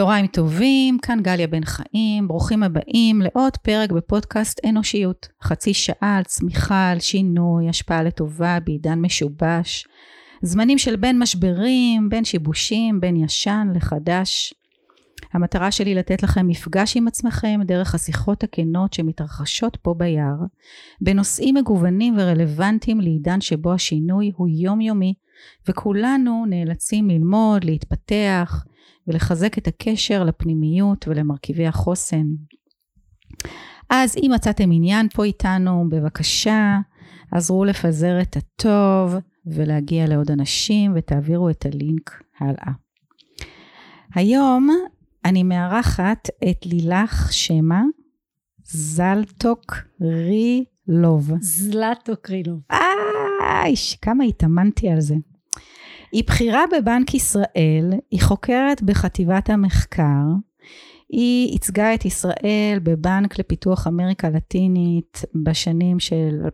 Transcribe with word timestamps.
צהריים 0.00 0.26
טובים, 0.26 0.98
כאן 0.98 1.18
גליה 1.22 1.46
בן 1.46 1.64
חיים, 1.64 2.28
ברוכים 2.28 2.62
הבאים 2.62 3.22
לעוד 3.22 3.56
פרק 3.56 3.92
בפודקאסט 3.92 4.60
אנושיות. 4.64 5.28
חצי 5.42 5.74
שעה 5.74 6.16
על 6.16 6.24
צמיחה, 6.24 6.90
על 6.90 7.00
שינוי, 7.00 7.68
השפעה 7.68 8.02
לטובה 8.02 8.58
בעידן 8.64 9.00
משובש. 9.00 9.86
זמנים 10.42 10.78
של 10.78 10.96
בין 10.96 11.18
משברים, 11.18 12.08
בין 12.08 12.24
שיבושים, 12.24 13.00
בין 13.00 13.16
ישן 13.16 13.68
לחדש. 13.74 14.54
המטרה 15.32 15.70
שלי 15.70 15.94
לתת 15.94 16.22
לכם 16.22 16.46
מפגש 16.46 16.96
עם 16.96 17.08
עצמכם 17.08 17.60
דרך 17.64 17.94
השיחות 17.94 18.44
הכנות 18.44 18.92
שמתרחשות 18.92 19.76
פה 19.82 19.94
ביער, 19.94 20.36
בנושאים 21.00 21.54
מגוונים 21.54 22.14
ורלוונטיים 22.18 23.00
לעידן 23.00 23.40
שבו 23.40 23.72
השינוי 23.72 24.32
הוא 24.36 24.48
יומיומי, 24.48 25.14
וכולנו 25.68 26.44
נאלצים 26.48 27.10
ללמוד, 27.10 27.64
להתפתח, 27.64 28.64
ולחזק 29.06 29.58
את 29.58 29.68
הקשר 29.68 30.24
לפנימיות 30.24 31.08
ולמרכיבי 31.08 31.66
החוסן. 31.66 32.26
אז 33.90 34.16
אם 34.16 34.30
מצאתם 34.34 34.70
עניין 34.72 35.08
פה 35.08 35.24
איתנו, 35.24 35.84
בבקשה, 35.90 36.78
עזרו 37.32 37.64
לפזר 37.64 38.20
את 38.22 38.36
הטוב 38.36 39.14
ולהגיע 39.46 40.06
לעוד 40.06 40.30
אנשים 40.30 40.92
ותעבירו 40.96 41.50
את 41.50 41.66
הלינק 41.66 42.22
הלאה. 42.40 42.72
היום 44.14 44.68
אני 45.24 45.42
מארחת 45.42 46.28
את 46.50 46.66
לילך 46.66 47.32
שמע 47.32 47.80
זלטוק 48.64 49.74
רילוב. 50.00 51.30
זלטוק 51.40 52.30
רילוב. 52.30 52.60
איי, 53.42 53.74
כמה 54.02 54.24
התאמנתי 54.24 54.88
על 54.88 55.00
זה. 55.00 55.14
היא 56.12 56.24
בכירה 56.26 56.64
בבנק 56.72 57.14
ישראל, 57.14 57.90
היא 58.10 58.20
חוקרת 58.22 58.82
בחטיבת 58.82 59.50
המחקר, 59.50 60.24
היא 61.08 61.52
ייצגה 61.52 61.94
את 61.94 62.04
ישראל 62.04 62.78
בבנק 62.82 63.38
לפיתוח 63.38 63.86
אמריקה 63.86 64.30
לטינית 64.30 65.22
בשנים 65.44 65.98
של 66.00 66.40
2014-2011. 66.46 66.50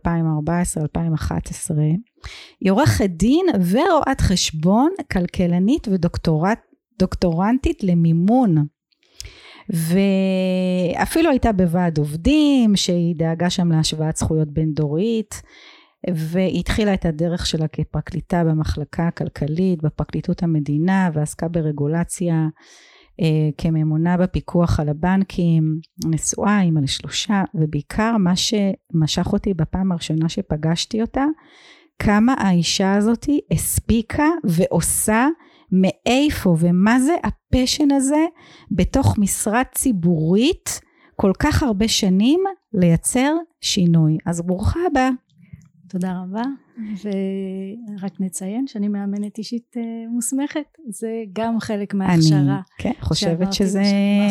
היא 2.59 2.71
עורכת 2.71 3.09
דין 3.09 3.45
ורואת 3.71 4.21
חשבון, 4.21 4.91
כלכלנית 5.11 5.87
ודוקטורנטית 5.87 7.83
למימון. 7.83 8.55
ואפילו 9.69 11.29
הייתה 11.29 11.51
בוועד 11.51 11.97
עובדים 11.97 12.75
שהיא 12.75 13.15
דאגה 13.15 13.49
שם 13.49 13.71
להשוואת 13.71 14.17
זכויות 14.17 14.47
בין 14.47 14.73
דורית 14.73 15.41
והיא 16.15 16.59
התחילה 16.59 16.93
את 16.93 17.05
הדרך 17.05 17.45
שלה 17.45 17.67
כפרקליטה 17.67 18.43
במחלקה 18.43 19.07
הכלכלית 19.07 19.83
בפרקליטות 19.83 20.43
המדינה 20.43 21.09
ועסקה 21.13 21.47
ברגולציה 21.47 22.47
אה, 23.21 23.49
כממונה 23.57 24.17
בפיקוח 24.17 24.79
על 24.79 24.89
הבנקים, 24.89 25.79
נשואה, 26.05 26.61
אימא 26.61 26.79
לשלושה 26.79 27.43
ובעיקר 27.55 28.17
מה 28.17 28.33
שמשך 28.35 29.33
אותי 29.33 29.53
בפעם 29.53 29.91
הראשונה 29.91 30.29
שפגשתי 30.29 31.01
אותה 31.01 31.25
כמה 31.99 32.33
האישה 32.37 32.93
הזאתי 32.93 33.39
הספיקה 33.51 34.27
ועושה 34.43 35.27
מאיפה 35.71 36.55
ומה 36.59 36.99
זה 36.99 37.15
הפשן 37.23 37.91
הזה 37.91 38.25
בתוך 38.71 39.17
משרה 39.17 39.61
ציבורית 39.75 40.79
כל 41.15 41.31
כך 41.39 41.63
הרבה 41.63 41.87
שנים 41.87 42.39
לייצר 42.73 43.33
שינוי. 43.61 44.17
אז 44.25 44.41
ברוכה 44.41 44.79
הבאה. 44.91 45.09
תודה 45.89 46.21
רבה 46.23 46.41
ורק 47.03 48.21
נציין 48.21 48.67
שאני 48.67 48.87
מאמנת 48.87 49.37
אישית 49.37 49.77
אה, 49.77 49.81
מוסמכת. 50.09 50.77
זה 50.89 51.23
גם 51.33 51.59
חלק 51.59 51.93
מההכשרה 51.93 52.39
אני 52.39 52.61
כן, 52.77 52.91
חושבת 53.01 53.53
שזה 53.53 53.81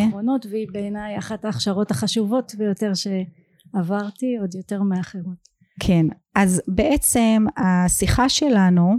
האחרונות 0.04 0.46
והיא 0.50 0.66
בעיניי 0.72 1.18
אחת 1.18 1.44
ההכשרות 1.44 1.90
החשובות 1.90 2.54
ביותר 2.58 2.92
שעברתי 2.94 4.36
עוד 4.40 4.54
יותר 4.54 4.82
מאחרות. 4.82 5.56
כן 5.80 6.06
אז 6.34 6.62
בעצם 6.68 7.44
השיחה 7.56 8.28
שלנו 8.28 8.94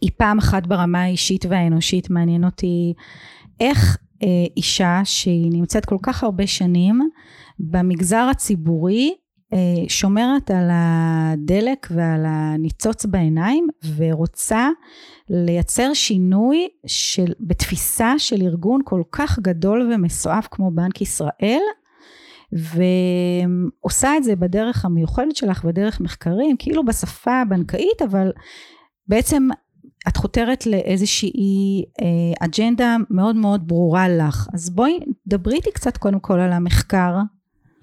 היא 0.00 0.10
פעם 0.16 0.38
אחת 0.38 0.66
ברמה 0.66 1.02
האישית 1.02 1.44
והאנושית. 1.46 2.10
מעניין 2.10 2.44
אותי 2.44 2.94
איך 3.60 3.98
אה, 4.22 4.28
אישה 4.56 5.00
שהיא 5.04 5.52
נמצאת 5.52 5.84
כל 5.84 5.98
כך 6.02 6.24
הרבה 6.24 6.46
שנים 6.46 7.10
במגזר 7.58 8.28
הציבורי 8.30 9.14
שומרת 9.88 10.50
על 10.50 10.68
הדלק 10.72 11.86
ועל 11.90 12.24
הניצוץ 12.26 13.06
בעיניים 13.06 13.66
ורוצה 13.96 14.68
לייצר 15.30 15.94
שינוי 15.94 16.68
של, 16.86 17.32
בתפיסה 17.40 18.14
של 18.18 18.42
ארגון 18.42 18.80
כל 18.84 19.02
כך 19.12 19.38
גדול 19.38 19.92
ומסועף 19.94 20.48
כמו 20.50 20.70
בנק 20.70 21.00
ישראל 21.00 21.62
ועושה 22.52 24.16
את 24.16 24.24
זה 24.24 24.36
בדרך 24.36 24.84
המיוחדת 24.84 25.36
שלך 25.36 25.64
בדרך 25.64 26.00
מחקרים 26.00 26.56
כאילו 26.58 26.84
בשפה 26.84 27.40
הבנקאית 27.40 28.02
אבל 28.04 28.32
בעצם 29.08 29.48
את 30.08 30.16
חותרת 30.16 30.66
לאיזושהי 30.66 31.84
אה, 32.02 32.46
אג'נדה 32.46 32.96
מאוד 33.10 33.36
מאוד 33.36 33.68
ברורה 33.68 34.08
לך. 34.08 34.48
אז 34.54 34.70
בואי 34.70 34.98
דברי 35.26 35.54
איתי 35.54 35.70
קצת 35.72 35.96
קודם 35.96 36.20
כל 36.20 36.40
על 36.40 36.52
המחקר 36.52 37.16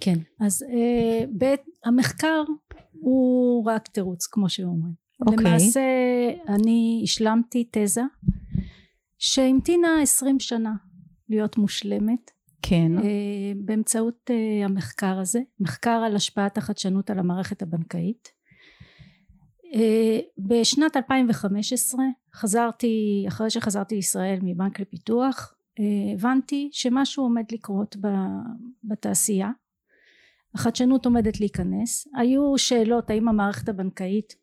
כן, 0.03 0.19
אז 0.39 0.63
אה, 0.63 1.25
בית, 1.29 1.61
המחקר 1.85 2.43
הוא 2.91 3.65
רק 3.65 3.87
תירוץ 3.87 4.27
כמו 4.27 4.49
שאומרים. 4.49 4.93
אוקיי. 5.21 5.37
למעשה 5.37 5.81
אני 6.47 7.01
השלמתי 7.03 7.67
תזה 7.71 8.01
שהמתינה 9.17 10.01
עשרים 10.01 10.39
שנה 10.39 10.73
להיות 11.29 11.57
מושלמת. 11.57 12.31
כן. 12.61 12.97
אה, 12.97 13.03
באמצעות 13.55 14.29
אה, 14.29 14.65
המחקר 14.65 15.19
הזה, 15.19 15.39
מחקר 15.59 16.01
על 16.05 16.15
השפעת 16.15 16.57
החדשנות 16.57 17.09
על 17.09 17.19
המערכת 17.19 17.61
הבנקאית. 17.61 18.29
אה, 19.73 20.19
בשנת 20.37 20.97
2015 20.97 22.05
חזרתי, 22.35 23.25
אחרי 23.27 23.49
שחזרתי 23.49 23.95
לישראל 23.95 24.39
מבנק 24.41 24.79
לפיתוח, 24.79 25.53
אה, 25.79 26.13
הבנתי 26.13 26.69
שמשהו 26.71 27.23
עומד 27.23 27.43
לקרות 27.51 27.97
בתעשייה 28.83 29.49
החדשנות 30.55 31.05
עומדת 31.05 31.39
להיכנס. 31.39 32.07
היו 32.15 32.57
שאלות 32.57 33.09
האם 33.09 33.27
המערכת 33.27 33.69
הבנקאית 33.69 34.35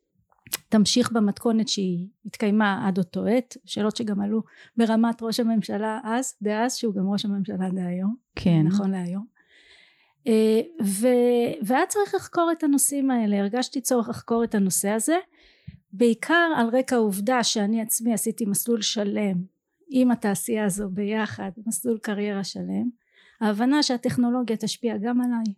תמשיך 0.69 1.11
במתכונת 1.11 1.67
שהיא 1.67 2.07
התקיימה 2.25 2.87
עד 2.87 2.97
אותו 2.97 3.25
עת? 3.25 3.57
שאלות 3.65 3.95
שגם 3.95 4.21
עלו 4.21 4.41
ברמת 4.77 5.21
ראש 5.21 5.39
הממשלה 5.39 5.99
אז 6.03 6.33
דאז 6.41 6.75
שהוא 6.75 6.95
גם 6.95 7.09
ראש 7.09 7.25
הממשלה 7.25 7.69
דהיום. 7.69 8.15
כן. 8.35 8.61
נכון 8.65 8.91
להיום. 8.91 9.25
אה, 10.27 10.61
ו, 10.83 11.07
והיה 11.65 11.85
צריך 11.87 12.15
לחקור 12.15 12.51
את 12.51 12.63
הנושאים 12.63 13.11
האלה. 13.11 13.39
הרגשתי 13.39 13.81
צורך 13.81 14.09
לחקור 14.09 14.43
את 14.43 14.55
הנושא 14.55 14.89
הזה 14.89 15.15
בעיקר 15.93 16.49
על 16.55 16.67
רקע 16.73 16.95
העובדה 16.95 17.43
שאני 17.43 17.81
עצמי 17.81 18.13
עשיתי 18.13 18.45
מסלול 18.45 18.81
שלם 18.81 19.43
עם 19.89 20.11
התעשייה 20.11 20.65
הזו 20.65 20.89
ביחד 20.89 21.51
מסלול 21.67 21.97
קריירה 21.97 22.43
שלם. 22.43 22.89
ההבנה 23.41 23.83
שהטכנולוגיה 23.83 24.57
תשפיע 24.57 24.97
גם 24.97 25.21
עליי 25.21 25.53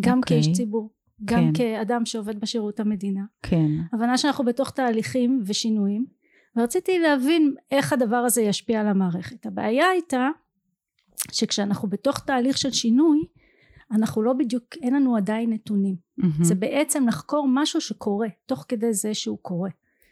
גם 0.00 0.18
okay. 0.18 0.20
אוקיי. 0.20 0.42
כאיש 0.42 0.52
ציבור 0.56 0.90
גם 1.24 1.38
כן. 1.38 1.52
כאדם 1.54 2.06
שעובד 2.06 2.40
בשירות 2.40 2.80
המדינה 2.80 3.24
כן 3.42 3.66
הבנה 3.92 4.18
שאנחנו 4.18 4.44
בתוך 4.44 4.70
תהליכים 4.70 5.42
ושינויים 5.46 6.06
ורציתי 6.56 6.98
להבין 6.98 7.54
איך 7.70 7.92
הדבר 7.92 8.16
הזה 8.16 8.42
ישפיע 8.42 8.80
על 8.80 8.86
המערכת 8.86 9.46
הבעיה 9.46 9.88
הייתה 9.88 10.28
שכשאנחנו 11.32 11.88
בתוך 11.88 12.18
תהליך 12.18 12.58
של 12.58 12.70
שינוי 12.70 13.18
אנחנו 13.92 14.22
לא 14.22 14.32
בדיוק 14.32 14.64
אין 14.82 14.94
לנו 14.94 15.16
עדיין 15.16 15.52
נתונים 15.52 15.96
mm-hmm. 16.20 16.44
זה 16.44 16.54
בעצם 16.54 17.08
לחקור 17.08 17.46
משהו 17.48 17.80
שקורה 17.80 18.28
תוך 18.46 18.64
כדי 18.68 18.92
זה 18.92 19.14
שהוא 19.14 19.38
קורה 19.42 19.70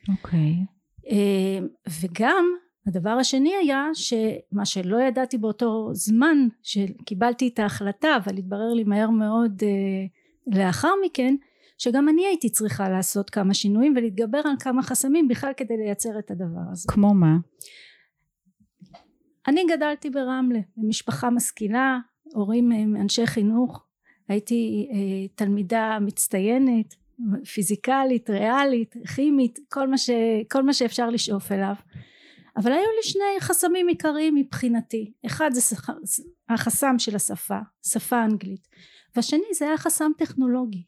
אוקיי 0.08 0.40
okay. 0.40 1.10
אה, 1.10 1.58
וגם 2.02 2.44
הדבר 2.88 3.10
השני 3.10 3.54
היה 3.54 3.86
שמה 3.94 4.64
שלא 4.64 4.96
ידעתי 5.02 5.38
באותו 5.38 5.90
זמן 5.92 6.38
שקיבלתי 6.62 7.48
את 7.48 7.58
ההחלטה 7.58 8.08
אבל 8.16 8.38
התברר 8.38 8.72
לי 8.74 8.84
מהר 8.84 9.10
מאוד 9.10 9.62
uh, 9.62 10.56
לאחר 10.58 10.90
מכן 11.04 11.34
שגם 11.78 12.08
אני 12.08 12.26
הייתי 12.26 12.50
צריכה 12.50 12.88
לעשות 12.88 13.30
כמה 13.30 13.54
שינויים 13.54 13.94
ולהתגבר 13.96 14.38
על 14.44 14.54
כמה 14.60 14.82
חסמים 14.82 15.28
בכלל 15.28 15.52
כדי 15.56 15.76
לייצר 15.76 16.18
את 16.18 16.30
הדבר 16.30 16.60
הזה. 16.72 16.88
כמו 16.88 17.14
מה? 17.14 17.36
אני 19.48 19.64
גדלתי 19.70 20.10
ברמלה 20.10 20.60
במשפחה 20.76 21.30
משכילה 21.30 21.98
הורים 22.34 22.72
הם 22.72 22.96
אנשי 22.96 23.26
חינוך 23.26 23.84
הייתי 24.28 24.88
uh, 24.90 24.96
תלמידה 25.34 25.98
מצטיינת 26.00 26.94
פיזיקלית 27.54 28.30
ריאלית 28.30 28.94
כימית 29.14 29.58
כל 29.68 29.88
מה, 29.88 29.98
ש, 29.98 30.10
כל 30.50 30.62
מה 30.62 30.72
שאפשר 30.72 31.10
לשאוף 31.10 31.52
אליו 31.52 31.74
אבל 32.58 32.72
היו 32.72 32.90
לי 32.96 33.02
שני 33.02 33.40
חסמים 33.40 33.88
עיקריים 33.88 34.34
מבחינתי 34.34 35.12
אחד 35.26 35.50
זה 35.52 35.76
החסם 36.48 36.98
של 36.98 37.16
השפה 37.16 37.58
שפה 37.82 38.24
אנגלית 38.24 38.68
והשני 39.16 39.54
זה 39.58 39.64
היה 39.66 39.78
חסם 39.78 40.10
טכנולוגי 40.18 40.82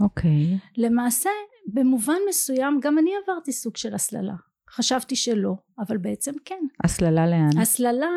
אוקיי 0.00 0.30
okay. 0.30 0.58
למעשה 0.76 1.30
במובן 1.66 2.18
מסוים 2.28 2.80
גם 2.82 2.98
אני 2.98 3.10
עברתי 3.22 3.52
סוג 3.52 3.76
של 3.76 3.94
הסללה 3.94 4.34
חשבתי 4.70 5.16
שלא 5.16 5.54
אבל 5.78 5.96
בעצם 5.96 6.32
כן 6.44 6.66
הסללה 6.84 7.26
לאן? 7.26 7.58
הסללה 7.60 8.10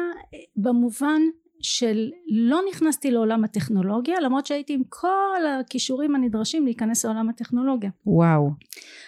במובן 0.55 1.21
של 1.61 2.09
לא 2.27 2.59
נכנסתי 2.69 3.11
לעולם 3.11 3.43
הטכנולוגיה 3.43 4.19
למרות 4.19 4.45
שהייתי 4.45 4.73
עם 4.73 4.81
כל 4.89 5.45
הכישורים 5.59 6.15
הנדרשים 6.15 6.65
להיכנס 6.65 7.05
לעולם 7.05 7.29
הטכנולוגיה. 7.29 7.89
וואו. 8.05 8.49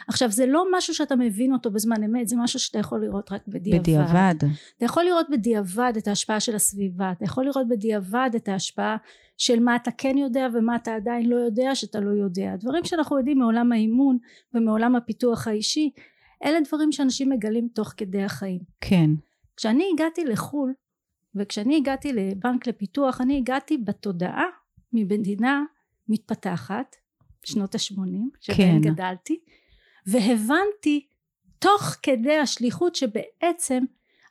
עכשיו 0.07 0.31
זה 0.31 0.45
לא 0.45 0.65
משהו 0.77 0.93
שאתה 0.93 1.15
מבין 1.15 1.53
אותו 1.53 1.71
בזמן 1.71 2.03
אמת 2.03 2.27
זה 2.27 2.35
משהו 2.37 2.59
שאתה 2.59 2.79
יכול 2.79 3.05
לראות 3.05 3.31
רק 3.31 3.41
בדיעבד. 3.47 3.79
בדיעבד. 3.79 4.35
אתה 4.77 4.85
יכול 4.85 5.03
לראות 5.03 5.25
בדיעבד 5.31 5.93
את 5.97 6.07
ההשפעה 6.07 6.39
של 6.39 6.55
הסביבה 6.55 7.11
אתה 7.11 7.25
יכול 7.25 7.45
לראות 7.45 7.67
בדיעבד 7.67 8.29
את 8.35 8.47
ההשפעה 8.47 8.97
של 9.37 9.59
מה 9.59 9.75
אתה 9.75 9.91
כן 9.97 10.17
יודע 10.17 10.47
ומה 10.53 10.75
אתה 10.75 10.95
עדיין 10.95 11.29
לא 11.29 11.35
יודע 11.35 11.75
שאתה 11.75 11.99
לא 11.99 12.23
יודע 12.23 12.55
דברים 12.59 12.85
שאנחנו 12.85 13.17
יודעים 13.17 13.39
מעולם 13.39 13.71
האימון 13.71 14.17
ומעולם 14.53 14.95
הפיתוח 14.95 15.47
האישי 15.47 15.91
אלה 16.45 16.59
דברים 16.67 16.91
שאנשים 16.91 17.29
מגלים 17.29 17.67
תוך 17.73 17.93
כדי 17.97 18.23
החיים. 18.23 18.59
כן. 18.81 19.09
כשאני 19.57 19.83
הגעתי 19.93 20.25
לחו"ל 20.25 20.73
וכשאני 21.35 21.77
הגעתי 21.77 22.13
לבנק 22.13 22.67
לפיתוח 22.67 23.21
אני 23.21 23.37
הגעתי 23.37 23.77
בתודעה 23.77 24.45
ממדינה 24.93 25.63
מתפתחת 26.07 26.95
שנות 27.43 27.75
ה-80 27.75 28.37
שבהן 28.41 28.83
כן. 28.83 28.91
גדלתי 28.91 29.39
והבנתי 30.07 31.07
תוך 31.59 31.95
כדי 32.03 32.37
השליחות 32.37 32.95
שבעצם 32.95 33.83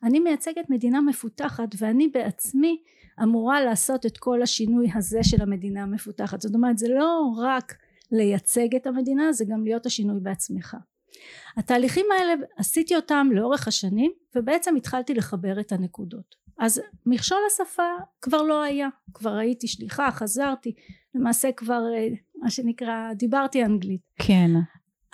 אני 0.02 0.20
מייצגת 0.20 0.70
מדינה 0.70 1.00
מפותחת 1.00 1.68
ואני 1.78 2.08
בעצמי 2.08 2.82
אמורה 3.22 3.60
לעשות 3.60 4.06
את 4.06 4.18
כל 4.18 4.42
השינוי 4.42 4.86
הזה 4.94 5.18
של 5.22 5.42
המדינה 5.42 5.82
המפותחת. 5.82 6.40
זאת 6.40 6.54
אומרת 6.54 6.78
זה 6.78 6.88
לא 6.88 7.34
רק 7.38 7.74
לייצג 8.12 8.74
את 8.76 8.86
המדינה 8.86 9.32
זה 9.32 9.44
גם 9.48 9.64
להיות 9.64 9.86
השינוי 9.86 10.20
בעצמך. 10.20 10.76
התהליכים 11.56 12.06
האלה 12.18 12.34
עשיתי 12.56 12.96
אותם 12.96 13.28
לאורך 13.32 13.68
השנים 13.68 14.12
ובעצם 14.34 14.76
התחלתי 14.76 15.14
לחבר 15.14 15.60
את 15.60 15.72
הנקודות 15.72 16.36
אז 16.58 16.80
מכשול 17.06 17.38
השפה 17.52 17.82
כבר 18.22 18.42
לא 18.42 18.62
היה. 18.62 18.88
כבר 19.14 19.34
הייתי 19.36 19.68
שליחה 19.68 20.10
חזרתי. 20.10 20.74
למעשה 21.14 21.52
כבר 21.52 21.82
אה, 21.96 22.08
מה 22.34 22.50
שנקרא 22.50 23.12
דיברתי 23.14 23.64
אנגלית. 23.64 24.00
כן. 24.18 24.50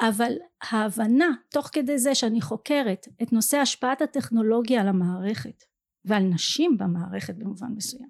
אבל 0.01 0.33
ההבנה 0.71 1.27
תוך 1.51 1.69
כדי 1.73 1.99
זה 1.99 2.15
שאני 2.15 2.41
חוקרת 2.41 3.07
את 3.23 3.33
נושא 3.33 3.57
השפעת 3.57 4.03
הטכנולוגיה 4.03 4.81
על 4.81 4.89
המערכת 4.89 5.65
ועל 6.05 6.23
נשים 6.23 6.79
במערכת 6.79 7.35
במובן 7.35 7.69
מסוים 7.77 8.09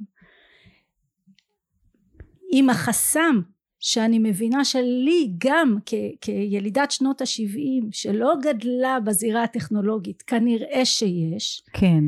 עם 2.53 2.71
החסם 2.71 3.41
שאני 3.81 4.19
מבינה 4.19 4.65
שלי 4.65 5.33
גם 5.39 5.77
כ- 5.87 5.95
כילידת 6.21 6.91
שנות 6.91 7.21
ה-70 7.21 7.89
שלא 7.93 8.35
גדלה 8.43 9.01
בזירה 9.01 9.43
הטכנולוגית 9.45 10.23
כנראה 10.23 10.85
שיש 10.85 11.63
כן 11.73 12.05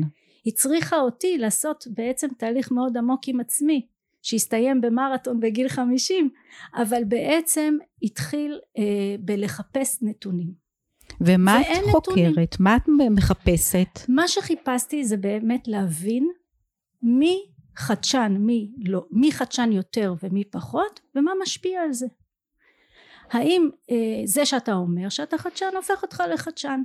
הצריכה 0.47 0.99
אותי 0.99 1.37
לעשות 1.37 1.87
בעצם 1.87 2.27
תהליך 2.37 2.71
מאוד 2.71 2.97
עמוק 2.97 3.21
עם 3.27 3.39
עצמי 3.39 3.87
שהסתיים 4.21 4.81
במרתון 4.81 5.39
בגיל 5.39 5.69
50 5.69 6.29
אבל 6.75 7.03
בעצם 7.03 7.77
התחיל 8.03 8.59
אה, 8.77 9.15
בלחפש 9.19 9.97
נתונים 10.01 10.67
ומה 11.21 11.61
את 11.61 11.67
חוקרת? 11.91 12.17
נתונים. 12.17 12.43
מה 12.59 12.75
את 12.75 12.83
מחפשת? 13.11 13.99
מה 14.09 14.27
שחיפשתי 14.27 15.05
זה 15.05 15.17
באמת 15.17 15.67
להבין 15.67 16.29
מי 17.01 17.37
חדשן 17.75 18.37
מי 18.39 18.71
לא 18.85 19.05
מי 19.11 19.31
חדשן 19.31 19.71
יותר 19.71 20.13
ומי 20.23 20.43
פחות 20.43 20.99
ומה 21.15 21.31
משפיע 21.41 21.81
על 21.81 21.93
זה 21.93 22.07
האם 23.31 23.69
אה, 23.91 24.21
זה 24.25 24.45
שאתה 24.45 24.73
אומר 24.73 25.09
שאתה 25.09 25.37
חדשן 25.37 25.69
הופך 25.75 26.03
אותך 26.03 26.23
לחדשן 26.33 26.81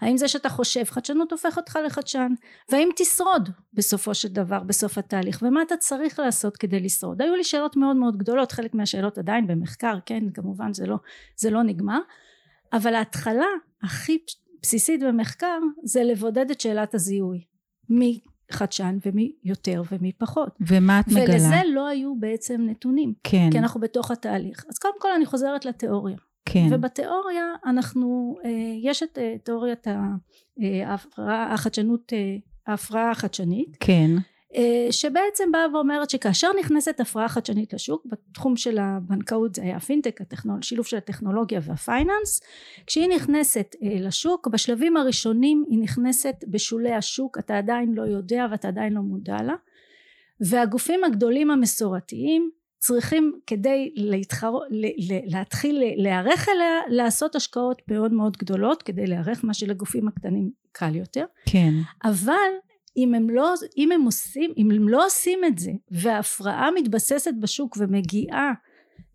האם 0.00 0.16
זה 0.16 0.28
שאתה 0.28 0.48
חושב 0.48 0.84
חדשנות 0.84 1.32
הופך 1.32 1.56
אותך 1.56 1.78
לחדשן 1.86 2.32
והאם 2.72 2.88
תשרוד 2.96 3.48
בסופו 3.74 4.14
של 4.14 4.28
דבר 4.28 4.60
בסוף 4.60 4.98
התהליך 4.98 5.42
ומה 5.42 5.62
אתה 5.62 5.76
צריך 5.76 6.18
לעשות 6.18 6.56
כדי 6.56 6.80
לשרוד 6.80 7.22
היו 7.22 7.34
לי 7.34 7.44
שאלות 7.44 7.76
מאוד 7.76 7.96
מאוד 7.96 8.16
גדולות 8.16 8.52
חלק 8.52 8.74
מהשאלות 8.74 9.18
עדיין 9.18 9.46
במחקר 9.46 9.98
כן 10.06 10.30
כמובן 10.34 10.72
זה 10.72 10.86
לא 10.86 10.96
זה 11.36 11.50
לא 11.50 11.62
נגמר 11.62 12.00
אבל 12.72 12.94
ההתחלה 12.94 13.46
הכי 13.82 14.18
בסיסית 14.62 15.02
במחקר 15.02 15.58
זה 15.84 16.02
לבודד 16.02 16.50
את 16.50 16.60
שאלת 16.60 16.94
הזיהוי 16.94 17.44
מי 17.88 18.20
חדשן 18.50 18.98
ומי 19.06 19.32
יותר 19.44 19.82
ומי 19.92 20.12
פחות. 20.12 20.56
ומה 20.60 21.00
את 21.00 21.08
מגלה? 21.08 21.24
ולזה 21.24 21.60
לא 21.72 21.88
היו 21.88 22.14
בעצם 22.16 22.66
נתונים. 22.70 23.14
כן. 23.24 23.48
כי 23.52 23.58
אנחנו 23.58 23.80
בתוך 23.80 24.10
התהליך. 24.10 24.64
אז 24.68 24.78
קודם 24.78 24.94
כל 25.00 25.08
אני 25.16 25.26
חוזרת 25.26 25.64
לתיאוריה. 25.64 26.16
כן. 26.44 26.68
ובתיאוריה 26.70 27.54
אנחנו, 27.66 28.36
אה, 28.44 28.50
יש 28.82 29.02
את 29.02 29.18
אה, 29.18 29.34
תיאוריית 29.44 29.88
אה, 29.88 29.94
ההפרעה, 30.86 31.54
החדשנות, 31.54 32.12
ההפרעה 32.66 33.10
החדשנית. 33.10 33.76
כן. 33.80 34.10
שבעצם 34.90 35.52
באה 35.52 35.74
ואומרת 35.74 36.10
שכאשר 36.10 36.48
נכנסת 36.60 37.00
הפרעה 37.00 37.28
חדשנית 37.28 37.72
לשוק 37.72 38.06
בתחום 38.06 38.56
של 38.56 38.78
הבנקאות 38.78 39.54
זה 39.54 39.62
היה 39.62 39.76
הפינטק 39.76 40.20
הטכנול, 40.20 40.62
שילוב 40.62 40.86
של 40.86 40.96
הטכנולוגיה 40.96 41.60
והפייננס 41.62 42.40
כשהיא 42.86 43.08
נכנסת 43.08 43.76
לשוק 43.82 44.48
בשלבים 44.48 44.96
הראשונים 44.96 45.64
היא 45.68 45.78
נכנסת 45.78 46.34
בשולי 46.48 46.92
השוק 46.92 47.38
אתה 47.38 47.58
עדיין 47.58 47.92
לא 47.94 48.02
יודע 48.02 48.46
ואתה 48.50 48.68
עדיין 48.68 48.92
לא 48.92 49.00
מודע 49.00 49.42
לה 49.42 49.54
והגופים 50.40 51.04
הגדולים 51.04 51.50
המסורתיים 51.50 52.50
צריכים 52.80 53.32
כדי 53.46 53.92
להתחר... 53.96 54.52
להתחיל 55.24 55.82
להיערך 55.96 56.48
אליה 56.48 56.80
לעשות 56.88 57.36
השקעות 57.36 57.82
מאוד 57.88 58.12
מאוד 58.12 58.36
גדולות 58.36 58.82
כדי 58.82 59.06
להיערך 59.06 59.44
מה 59.44 59.54
שלגופים 59.54 60.08
הקטנים 60.08 60.50
קל 60.72 60.96
יותר 60.96 61.24
כן 61.46 61.70
אבל 62.04 62.50
אם 62.96 63.14
הם 63.14 63.30
לא 63.30 63.54
אם 63.76 63.92
הם 63.92 64.02
עושים 64.02 64.52
אם 64.56 64.70
הם 64.70 64.88
לא 64.88 65.06
עושים 65.06 65.44
את 65.46 65.58
זה 65.58 65.70
וההפרעה 65.90 66.68
מתבססת 66.70 67.34
בשוק 67.40 67.76
ומגיעה 67.80 68.52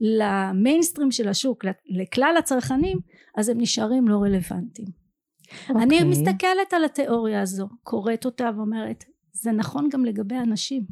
למיינסטרים 0.02 1.12
של 1.12 1.28
השוק 1.28 1.66
לכלל 1.86 2.36
הצרכנים 2.40 2.98
אז 3.38 3.50
הם 3.50 3.62
נשארים 3.62 4.08
לא 4.08 4.18
רלוונטיים 4.18 4.88
okay. 4.88 5.72
אני 5.72 5.84
אוקיי. 5.84 6.04
מסתכלת 6.04 6.74
על 6.74 6.86
התיאוריה 6.86 7.42
הזו 7.42 7.68
קוראת 7.84 8.26
אותה 8.26 8.50
ואומרת 8.56 9.06
זה 9.32 9.52
נכון 9.52 9.90
גם 9.92 10.06
לגבי 10.06 10.36
אנשים 10.36 10.86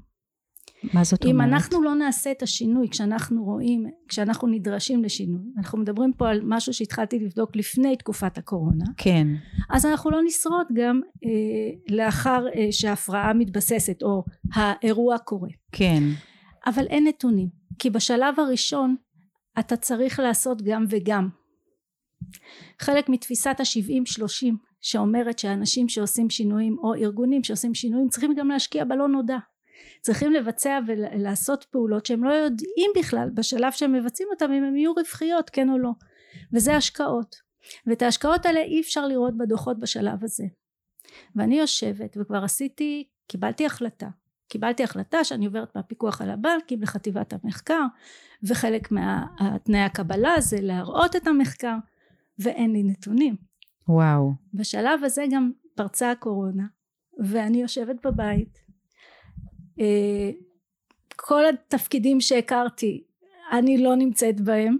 מה 0.94 1.04
זאת 1.04 1.26
אם 1.26 1.30
אומרת? 1.30 1.48
אם 1.48 1.54
אנחנו 1.54 1.82
לא 1.82 1.96
נעשה 1.96 2.32
את 2.32 2.42
השינוי 2.42 2.90
כשאנחנו 2.90 3.44
רואים, 3.44 3.86
כשאנחנו 4.08 4.48
נדרשים 4.48 5.04
לשינוי, 5.04 5.42
אנחנו 5.58 5.78
מדברים 5.78 6.14
פה 6.18 6.30
על 6.30 6.42
משהו 6.44 6.74
שהתחלתי 6.74 7.20
לבדוק 7.20 7.56
לפני 7.56 7.98
תקופת 7.98 8.38
הקורונה, 8.38 8.86
כן. 8.98 9.28
אז 9.70 9.86
אנחנו 9.86 10.12
לא 10.12 10.20
נשרוד 10.26 10.68
גם 10.74 11.02
אה, 11.26 11.96
לאחר 11.96 12.46
אה, 12.56 12.68
שההפרעה 12.72 13.34
מתבססת 13.34 14.04
או 14.04 14.24
האירוע 14.54 15.18
קורה. 15.18 15.50
כן. 15.72 16.04
אבל 16.66 16.86
אין 16.88 17.08
נתונים, 17.08 17.48
כי 17.80 17.90
בשלב 17.90 18.40
הראשון 18.40 18.96
אתה 19.60 19.76
צריך 19.76 20.20
לעשות 20.20 20.62
גם 20.62 20.86
וגם. 20.90 21.30
חלק 22.82 23.10
מתפיסת 23.10 23.56
ה-70-30 23.60 24.54
שאומרת 24.82 25.40
שאנשים 25.40 25.90
שעושים 25.90 26.30
שינויים 26.30 26.78
או 26.84 26.94
ארגונים 26.94 27.44
שעושים 27.44 27.74
שינויים 27.74 28.10
צריכים 28.10 28.34
גם 28.38 28.48
להשקיע 28.48 28.84
בלא 28.84 29.08
נודע 29.08 29.38
צריכים 30.02 30.34
לבצע 30.34 30.80
ולעשות 30.88 31.64
פעולות 31.64 32.06
שהם 32.06 32.24
לא 32.24 32.34
יודעים 32.34 32.92
בכלל 32.98 33.30
בשלב 33.34 33.72
שהם 33.72 33.94
מבצעים 33.94 34.30
אותם 34.32 34.52
אם 34.52 34.64
הם 34.64 34.76
יהיו 34.76 34.94
רווחיות 34.94 35.50
כן 35.50 35.70
או 35.70 35.78
לא. 35.78 35.92
וזה 36.54 36.76
השקעות. 36.76 37.36
ואת 37.88 38.02
ההשקעות 38.02 38.46
האלה 38.46 38.60
אי 38.60 38.82
אפשר 38.82 39.08
לראות 39.08 39.38
בדוחות 39.38 39.80
בשלב 39.80 40.24
הזה. 40.24 40.44
ואני 41.36 41.60
יושבת 41.60 42.18
וכבר 42.22 42.44
עשיתי 42.44 43.08
קיבלתי 43.28 43.66
החלטה. 43.66 44.08
קיבלתי 44.48 44.84
החלטה 44.84 45.24
שאני 45.24 45.46
עוברת 45.46 45.76
מהפיקוח 45.76 46.22
על 46.22 46.30
הבנקים 46.30 46.82
לחטיבת 46.82 47.34
המחקר 47.34 47.82
וחלק 48.44 48.92
מהתנאי 48.92 49.80
הקבלה 49.80 50.36
זה 50.40 50.58
להראות 50.62 51.16
את 51.16 51.28
המחקר 51.28 51.76
ואין 52.40 52.72
לי 52.72 52.84
נתונים. 52.84 53.36
וואו. 53.88 54.32
בשלב 54.54 55.04
הזה 55.04 55.26
גם 55.32 55.52
פרצה 55.76 56.12
הקורונה 56.12 56.64
ואני 57.20 57.62
יושבת 57.62 57.96
בבית 58.06 58.63
כל 61.16 61.44
התפקידים 61.46 62.22
שהכרתי 62.22 63.04
אני 63.52 63.78
לא 63.78 63.96
נמצאת 63.96 64.42
בהם. 64.42 64.78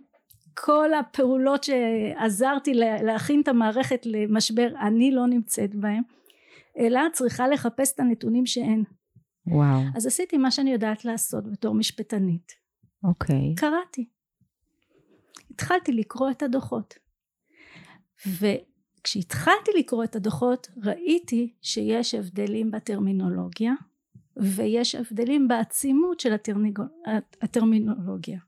כל 0.54 0.94
הפעולות 0.94 1.64
שעזרתי 1.64 2.74
להכין 2.74 3.42
את 3.42 3.48
המערכת 3.48 4.06
למשבר 4.06 4.68
אני 4.88 5.12
לא 5.12 5.28
נמצאת 5.28 5.76
בהם. 5.76 6.04
אלא 6.78 7.02
צריכה 7.14 7.48
לחפש 7.48 7.94
את 7.94 8.00
הנתונים 8.00 8.46
שאין. 8.46 8.84
וואו. 9.48 9.82
אז 9.96 10.08
עשיתי 10.08 10.38
מה 10.38 10.52
שאני 10.52 10.72
יודעת 10.72 11.06
לעשות 11.06 11.52
בתור 11.52 11.76
משפטנית. 11.76 12.52
אוקיי. 13.04 13.56
קראתי. 13.56 14.10
התחלתי 15.52 15.92
לקרוא 15.92 16.32
את 16.32 16.44
הדוחות. 16.44 16.94
וכשהתחלתי 18.28 19.72
לקרוא 19.78 20.04
את 20.04 20.16
הדוחות 20.16 20.68
ראיתי 20.84 21.54
שיש 21.62 22.16
הבדלים 22.16 22.72
בטרמינולוגיה 22.72 23.74
ויש 24.38 24.96
הבדלים 24.96 25.48
בעצימות 25.48 26.20
של 26.20 26.34
הטרניגול, 26.34 26.88
הטרמינולוגיה 27.42 28.40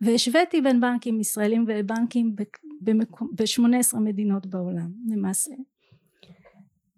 והשוויתי 0.00 0.60
בין 0.60 0.80
בנקים 0.80 1.20
ישראלים 1.20 1.64
ובנקים 1.68 2.36
ב-18 3.34 3.98
מדינות 3.98 4.46
בעולם 4.46 4.90
למעשה 5.08 5.52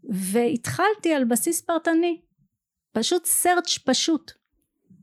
והתחלתי 0.04 1.14
על 1.14 1.24
בסיס 1.24 1.60
פרטני 1.60 2.20
פשוט 2.92 3.24
search 3.24 3.78
פשוט. 3.84 4.32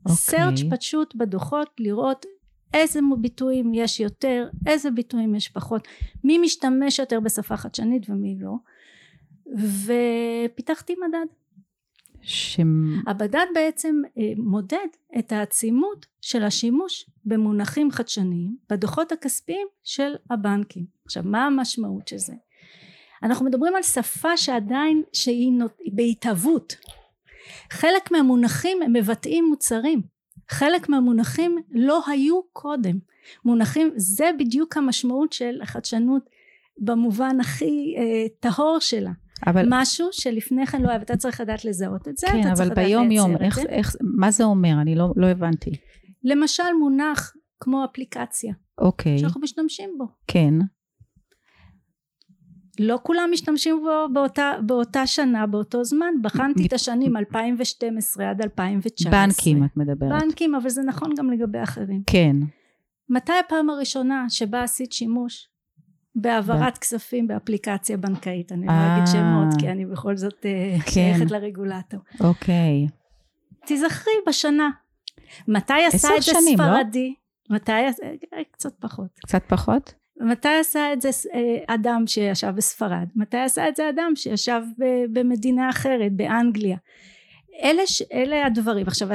אוקיי. 0.06 0.38
search 0.38 0.76
פשוט 0.76 1.14
בדוחות 1.14 1.70
לראות 1.80 2.26
איזה 2.74 3.00
ביטויים 3.20 3.74
יש 3.74 4.00
יותר, 4.00 4.48
איזה 4.66 4.90
ביטויים 4.90 5.34
יש 5.34 5.48
פחות, 5.48 5.88
מי 6.24 6.38
משתמש 6.38 6.98
יותר 6.98 7.20
בשפה 7.20 7.56
חדשנית 7.56 8.10
ומי 8.10 8.36
לא. 8.40 8.54
ופיתחתי 9.84 10.94
מדד. 11.08 11.26
ש... 12.28 12.60
המדד 13.06 13.46
בעצם 13.54 14.02
אה, 14.18 14.32
מודד 14.36 14.88
את 15.18 15.32
העצימות 15.32 16.06
של 16.20 16.42
השימוש 16.42 17.10
במונחים 17.24 17.90
חדשניים 17.90 18.56
בדוחות 18.70 19.12
הכספיים 19.12 19.66
של 19.84 20.14
הבנקים. 20.30 20.84
עכשיו 21.04 21.22
מה 21.26 21.46
המשמעות 21.46 22.08
של 22.08 22.16
זה? 22.16 22.32
אנחנו 23.22 23.46
מדברים 23.46 23.74
על 23.76 23.82
שפה 23.82 24.36
שעדיין 24.36 25.02
שהיא 25.12 25.52
נות... 25.52 25.78
בהתהוות. 25.92 26.76
חלק 27.70 28.10
מהמונחים 28.10 28.82
הם 28.82 28.92
מבטאים 28.92 29.44
מוצרים. 29.48 30.02
חלק 30.48 30.88
מהמונחים 30.88 31.58
לא 31.70 32.02
היו 32.06 32.40
קודם. 32.52 32.98
מונחים 33.44 33.90
זה 33.96 34.30
בדיוק 34.38 34.76
המשמעות 34.76 35.32
של 35.32 35.62
החדשנות 35.62 36.30
במובן 36.78 37.40
הכי 37.40 37.94
אה, 37.98 38.26
טהור 38.40 38.78
שלה. 38.80 39.10
אבל... 39.46 39.66
משהו 39.68 40.08
שלפני 40.12 40.66
כן 40.66 40.82
לא 40.82 40.88
היה 40.88 40.98
ואתה 40.98 41.16
צריך 41.16 41.40
לדעת 41.40 41.64
לזהות 41.64 42.08
את 42.08 42.16
זה 42.16 42.26
כן, 42.26 42.40
אתה 42.40 42.52
צריך 42.54 42.70
אבל 42.70 42.84
ביום 42.84 43.10
יום, 43.10 43.36
איך. 43.36 43.58
איך, 43.58 43.96
מה 44.00 44.30
זה 44.30 44.44
אומר? 44.44 44.80
אני 44.80 44.94
לא, 44.94 45.12
לא 45.16 45.26
הבנתי. 45.26 45.70
למשל 46.24 46.72
מונח 46.80 47.32
כמו 47.60 47.84
אפליקציה 47.84 48.52
אוקיי, 48.80 49.18
שאנחנו 49.18 49.40
משתמשים 49.40 49.90
בו 49.98 50.06
כן, 50.26 50.54
לא 52.78 52.98
כולם 53.02 53.28
משתמשים 53.32 53.80
בו 53.80 54.14
באותה, 54.14 54.52
באותה 54.66 55.06
שנה 55.06 55.46
באותו 55.46 55.84
זמן 55.84 56.14
בחנתי 56.22 56.66
את 56.66 56.72
השנים 56.72 57.16
2012 57.16 58.30
עד 58.30 58.42
2019 58.42 59.12
בנקים 59.12 59.64
את 59.64 59.76
מדברת. 59.76 60.22
בנקים 60.22 60.54
אבל 60.54 60.68
זה 60.68 60.82
נכון 60.82 61.14
גם 61.18 61.30
לגבי 61.30 61.62
אחרים 61.62 62.02
כן, 62.06 62.36
מתי 63.08 63.32
הפעם 63.46 63.70
הראשונה 63.70 64.24
שבה 64.28 64.62
עשית 64.62 64.92
שימוש 64.92 65.48
בהעברת 66.22 66.78
כספים 66.78 67.26
באפליקציה 67.28 67.96
בנקאית 67.96 68.52
אני 68.52 68.66
לא 68.66 68.72
אה. 68.72 68.94
אגיד 68.96 69.06
שמות 69.06 69.60
כי 69.60 69.68
אני 69.68 69.86
בכל 69.86 70.16
זאת 70.16 70.46
אה, 70.46 70.76
כן. 70.84 70.90
שייכת 70.90 71.30
לרגולטור 71.30 72.00
אוקיי. 72.20 72.86
תזכרי 73.66 74.12
בשנה 74.28 74.70
מתי 75.48 75.84
עשה 75.86 76.08
את 76.16 76.22
זה 76.22 76.32
שנים, 76.32 76.58
לא? 76.58 76.64
ספרדי 76.64 77.14
מתי 77.50 77.72
עשה- 77.72 78.02
אה, 78.34 78.40
קצת 78.52 78.72
פחות 78.80 79.08
קצת 79.26 79.42
פחות? 79.48 79.94
מתי 80.20 80.48
עשה 80.60 80.92
את 80.92 81.00
זה 81.00 81.10
אדם 81.66 82.02
שישב 82.06 82.50
בספרד 82.56 83.08
מתי 83.16 83.36
עשה 83.38 83.68
את 83.68 83.76
זה 83.76 83.88
אדם 83.88 84.12
שישב 84.14 84.60
ב- 84.78 85.18
במדינה 85.18 85.70
אחרת 85.70 86.12
באנגליה 86.12 86.76
אלה, 87.62 87.86
ש- 87.86 88.02
אלה 88.12 88.46
הדברים. 88.46 88.86
עכשיו 88.86 89.08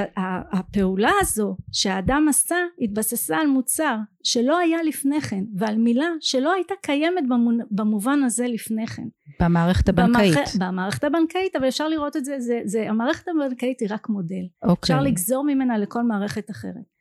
הפעולה 0.53 1.11
הזו 1.21 1.55
שהאדם 1.71 2.25
עשה 2.29 2.55
התבססה 2.81 3.37
על 3.37 3.47
מוצר 3.47 3.95
שלא 4.23 4.57
היה 4.57 4.83
לפני 4.83 5.21
כן 5.21 5.43
ועל 5.57 5.77
מילה 5.77 6.05
שלא 6.21 6.53
הייתה 6.53 6.73
קיימת 6.81 7.23
במובן 7.71 8.23
הזה 8.23 8.47
לפני 8.47 8.87
כן. 8.87 9.07
במערכת 9.41 9.89
הבנקאית. 9.89 10.33
במערכ- 10.33 10.57
במערכת 10.59 11.03
הבנקאית 11.03 11.55
אבל 11.55 11.67
אפשר 11.67 11.87
לראות 11.87 12.17
את 12.17 12.25
זה, 12.25 12.39
זה, 12.39 12.61
זה 12.65 12.89
המערכת 12.89 13.25
הבנקאית 13.27 13.79
היא 13.79 13.89
רק 13.91 14.09
מודל. 14.09 14.43
אוקיי. 14.63 14.95
אפשר 14.95 15.03
לגזור 15.03 15.43
ממנה 15.45 15.77
לכל 15.77 16.03
מערכת 16.03 16.49
אחרת. 16.51 16.93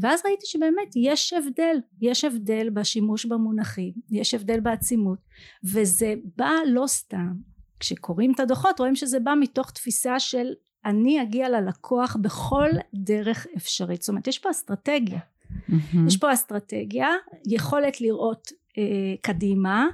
ואז 0.00 0.20
ראיתי 0.26 0.46
שבאמת 0.46 0.88
יש 0.96 1.32
הבדל 1.32 1.76
יש 2.00 2.24
הבדל 2.24 2.70
בשימוש 2.70 3.26
במונחים 3.26 3.92
יש 4.10 4.34
הבדל 4.34 4.60
בעצימות 4.60 5.18
וזה 5.64 6.14
בא 6.36 6.50
לא 6.66 6.84
סתם. 6.86 7.32
כשקוראים 7.80 8.32
את 8.32 8.40
הדוחות 8.40 8.78
רואים 8.78 8.96
שזה 8.96 9.20
בא 9.20 9.34
מתוך 9.40 9.70
תפיסה 9.70 10.20
של 10.20 10.46
אני 10.84 11.22
אגיע 11.22 11.48
ללקוח 11.48 12.16
בכל 12.20 12.68
דרך 12.94 13.46
אפשרית. 13.56 14.02
זאת 14.02 14.08
אומרת 14.08 14.26
יש 14.26 14.38
פה 14.38 14.50
אסטרטגיה. 14.50 15.20
מהמם. 15.68 16.06
יש 16.06 16.16
פה 16.16 16.32
אסטרטגיה 16.32 17.08
יכולת 17.46 18.00
לראות 18.00 18.52
אה, 18.78 19.14
קדימה 19.20 19.86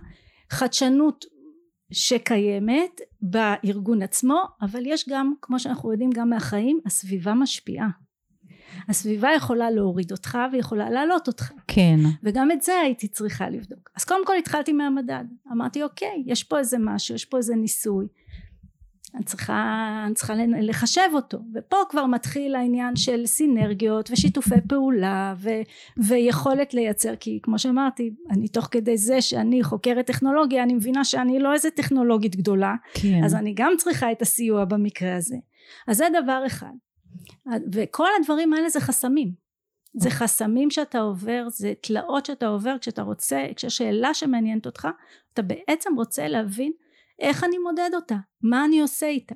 חדשנות 0.51 1.25
שקיימת 1.93 3.01
בארגון 3.23 4.03
עצמו 4.03 4.43
אבל 4.63 4.83
יש 4.87 5.09
גם 5.09 5.33
כמו 5.43 5.61
שאנחנו 5.61 5.93
יודעים 5.93 6.11
גם 6.11 6.31
מהחיים 6.31 6.81
הסביבה 6.87 7.35
משפיעה. 7.35 7.89
הסביבה 8.89 9.29
יכולה 9.37 9.71
להוריד 9.71 10.13
אותך 10.13 10.39
ויכולה 10.53 10.91
להעלות 10.91 11.27
אותך. 11.27 11.53
כן, 11.67 11.97
וגם 12.23 12.51
את 12.51 12.63
זה 12.63 12.73
הייתי 12.85 13.09
צריכה 13.09 13.51
לבדוק. 13.51 13.91
אז 13.97 14.05
קודם 14.05 14.27
כל 14.27 14.37
התחלתי 14.37 14.73
מהמדד. 14.73 15.25
אמרתי 15.53 15.83
אוקיי 15.83 16.23
יש 16.27 16.45
פה 16.45 16.59
איזה 16.59 16.77
משהו 16.81 17.15
יש 17.15 17.25
פה 17.25 17.37
איזה 17.37 17.57
ניסוי 17.57 18.07
אני 19.15 19.25
צריכה, 19.25 20.03
אני 20.07 20.15
צריכה 20.15 20.35
לחשב 20.61 21.09
אותו. 21.13 21.39
ופה 21.55 21.77
כבר 21.91 22.07
מתחיל 22.07 22.55
העניין 22.55 22.97
של 22.97 23.27
סינרגיות 23.27 24.11
ושיתופי 24.11 24.55
פעולה 24.69 25.35
ו, 25.39 25.51
ויכולת 25.97 26.75
לייצר 26.75 27.17
כי 27.17 27.39
כמו 27.43 27.59
שאמרתי 27.59 28.11
אני 28.31 28.49
תוך 28.49 28.69
כדי 28.71 28.97
זה 28.97 29.21
שאני 29.21 29.63
חוקרת 29.63 30.07
טכנולוגיה 30.07 30.63
אני 30.63 30.75
מבינה 30.75 31.05
שאני 31.05 31.39
לא 31.39 31.53
איזה 31.53 31.71
טכנולוגית 31.71 32.37
גדולה 32.37 32.75
כן. 32.95 33.25
אז 33.25 33.35
אני 33.35 33.53
גם 33.57 33.73
צריכה 33.79 34.13
את 34.13 34.23
הסיוע 34.23 34.65
במקרה 34.65 35.17
הזה. 35.17 35.37
אז 35.87 35.97
זה 35.97 36.07
דבר 36.23 36.43
אחד. 36.47 36.73
וכל 37.73 38.09
הדברים 38.21 38.53
האלה 38.53 38.69
זה 38.69 38.81
חסמים. 38.81 39.49
זה 39.95 40.11
חסמים 40.11 40.71
שאתה 40.71 40.99
עובר 40.99 41.47
זה 41.49 41.73
תלאות 41.81 42.27
שאתה 42.27 42.47
עובר 42.47 42.77
כשאתה 42.81 43.03
רוצה 43.03 43.47
כשיש 43.57 43.77
שאלה 43.77 44.15
שמעניינת 44.15 44.67
אותך 44.67 44.89
אתה 45.35 45.43
בעצם 45.43 45.95
רוצה 45.97 46.29
להבין 46.29 46.73
איך 47.19 47.45
אני 47.45 47.59
מודד 47.59 47.91
אותה? 47.95 48.17
מה 48.43 48.65
אני 48.65 48.81
עושה 48.81 49.07
איתה? 49.07 49.35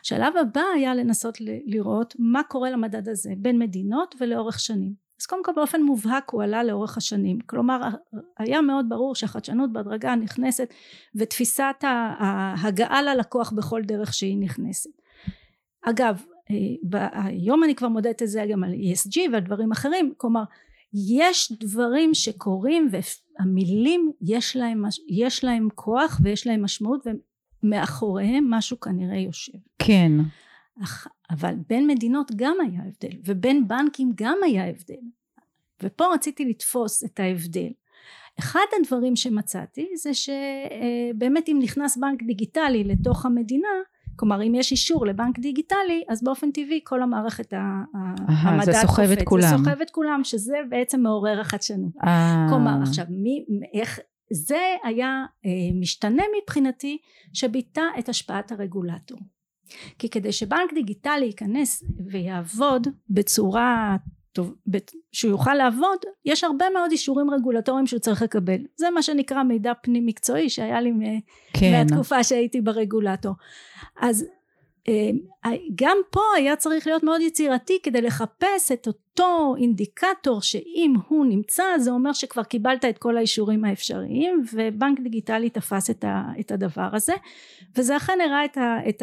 השלב 0.00 0.36
הבא 0.36 0.62
היה 0.74 0.94
לנסות 0.94 1.38
לראות 1.40 2.14
מה 2.18 2.42
קורה 2.42 2.70
למדד 2.70 3.08
הזה 3.08 3.32
בין 3.38 3.58
מדינות 3.58 4.14
ולאורך 4.20 4.60
שנים. 4.60 5.04
אז 5.20 5.26
קודם 5.26 5.44
כל 5.44 5.52
באופן 5.56 5.82
מובהק 5.82 6.30
הוא 6.30 6.42
עלה 6.42 6.64
לאורך 6.64 6.96
השנים. 6.96 7.38
כלומר 7.40 7.80
היה 8.38 8.60
מאוד 8.60 8.86
ברור 8.88 9.14
שהחדשנות 9.14 9.72
בהדרגה 9.72 10.14
נכנסת 10.14 10.74
ותפיסת 11.14 11.74
ההגעה 12.18 13.02
ללקוח 13.02 13.52
בכל 13.52 13.82
דרך 13.82 14.14
שהיא 14.14 14.38
נכנסת. 14.38 14.90
אגב 15.82 16.22
אה, 16.50 17.08
היום 17.14 17.64
אני 17.64 17.74
כבר 17.74 17.88
מודדת 17.88 18.22
את 18.22 18.28
זה 18.28 18.46
גם 18.52 18.64
על 18.64 18.72
ESG 18.72 19.18
ועל 19.32 19.40
דברים 19.40 19.72
אחרים. 19.72 20.12
כלומר 20.16 20.42
יש 21.18 21.52
דברים 21.52 22.14
שקורים 22.14 22.88
והמילים 23.38 24.12
יש 24.20 24.56
להם, 24.56 24.84
יש 25.08 25.44
להם 25.44 25.68
כוח 25.74 26.20
ויש 26.22 26.46
להם 26.46 26.64
משמעות 26.64 27.06
ומאחוריהם 27.62 28.50
משהו 28.50 28.80
כנראה 28.80 29.18
יושב. 29.18 29.58
כן. 29.78 30.12
אך, 30.82 31.06
אבל 31.30 31.54
בין 31.68 31.86
מדינות 31.86 32.30
גם 32.36 32.56
היה 32.60 32.80
הבדל 32.82 33.18
ובין 33.24 33.68
בנקים 33.68 34.12
גם 34.14 34.38
היה 34.44 34.68
הבדל. 34.68 35.00
ופה 35.82 36.04
רציתי 36.14 36.44
לתפוס 36.44 37.04
את 37.04 37.20
ההבדל. 37.20 37.70
אחד 38.38 38.66
הדברים 38.80 39.16
שמצאתי 39.16 39.88
זה 39.96 40.10
שבאמת 40.14 41.48
אם 41.48 41.58
נכנס 41.62 41.96
בנק 41.96 42.22
דיגיטלי 42.22 42.84
לתוך 42.84 43.26
המדינה 43.26 43.68
כלומר 44.16 44.42
אם 44.42 44.54
יש 44.54 44.72
אישור 44.72 45.06
לבנק 45.06 45.38
דיגיטלי 45.38 46.04
אז 46.08 46.22
באופן 46.22 46.50
טבעי 46.50 46.80
כל 46.84 47.02
המערכת 47.02 47.52
המדד 48.28 48.64
זה 48.64 48.72
סוחב 48.72 49.10
את 49.10 49.22
כולם. 49.24 49.42
זה 49.42 49.56
סוחב 49.56 49.80
את 49.82 49.90
כולם 49.90 50.20
שזה 50.24 50.56
בעצם 50.70 51.00
מעורר 51.00 51.40
החדשנות. 51.40 51.92
אה, 52.04 52.46
כלומר 52.48 52.82
עכשיו 52.82 53.04
מי 53.08 53.44
איך 53.74 54.00
זה 54.32 54.60
היה 54.84 55.24
אה, 55.46 55.50
משתנה 55.80 56.22
מבחינתי 56.42 56.98
שביטא 57.32 57.82
את 57.98 58.08
השפעת 58.08 58.52
הרגולטור. 58.52 59.18
כי 59.98 60.08
כדי 60.08 60.32
שבנק 60.32 60.74
דיגיטלי 60.74 61.24
ייכנס 61.24 61.84
ויעבוד 62.10 62.88
בצורה 63.10 63.96
טוב, 64.34 64.54
שהוא 65.12 65.30
יוכל 65.30 65.54
לעבוד 65.54 65.98
יש 66.24 66.44
הרבה 66.44 66.70
מאוד 66.74 66.90
אישורים 66.90 67.30
רגולטוריים 67.30 67.86
שהוא 67.86 68.00
צריך 68.00 68.22
לקבל 68.22 68.58
זה 68.76 68.90
מה 68.90 69.02
שנקרא 69.02 69.42
מידע 69.42 69.72
פנים 69.82 70.06
מקצועי 70.06 70.50
שהיה 70.50 70.80
לי 70.80 70.92
כן. 71.52 71.72
מהתקופה 71.72 72.24
שהייתי 72.24 72.60
ברגולטור 72.60 73.32
אז 74.00 74.26
גם 75.74 75.96
פה 76.10 76.20
היה 76.36 76.56
צריך 76.56 76.86
להיות 76.86 77.02
מאוד 77.02 77.20
יצירתי 77.20 77.78
כדי 77.82 78.00
לחפש 78.00 78.72
את 78.72 78.86
אותו 78.86 79.54
אינדיקטור 79.58 80.42
שאם 80.42 80.94
הוא 81.08 81.26
נמצא 81.26 81.64
זה 81.78 81.90
אומר 81.90 82.12
שכבר 82.12 82.42
קיבלת 82.42 82.84
את 82.84 82.98
כל 82.98 83.16
האישורים 83.16 83.64
האפשריים 83.64 84.44
ובנק 84.52 85.00
דיגיטלי 85.00 85.50
תפס 85.50 85.90
את, 85.90 86.04
ה, 86.04 86.22
את 86.40 86.52
הדבר 86.52 86.88
הזה 86.92 87.14
וזה 87.76 87.96
אכן 87.96 88.18
הראה 88.24 88.44
את, 88.44 88.56
ה, 88.56 88.88
את 88.88 89.02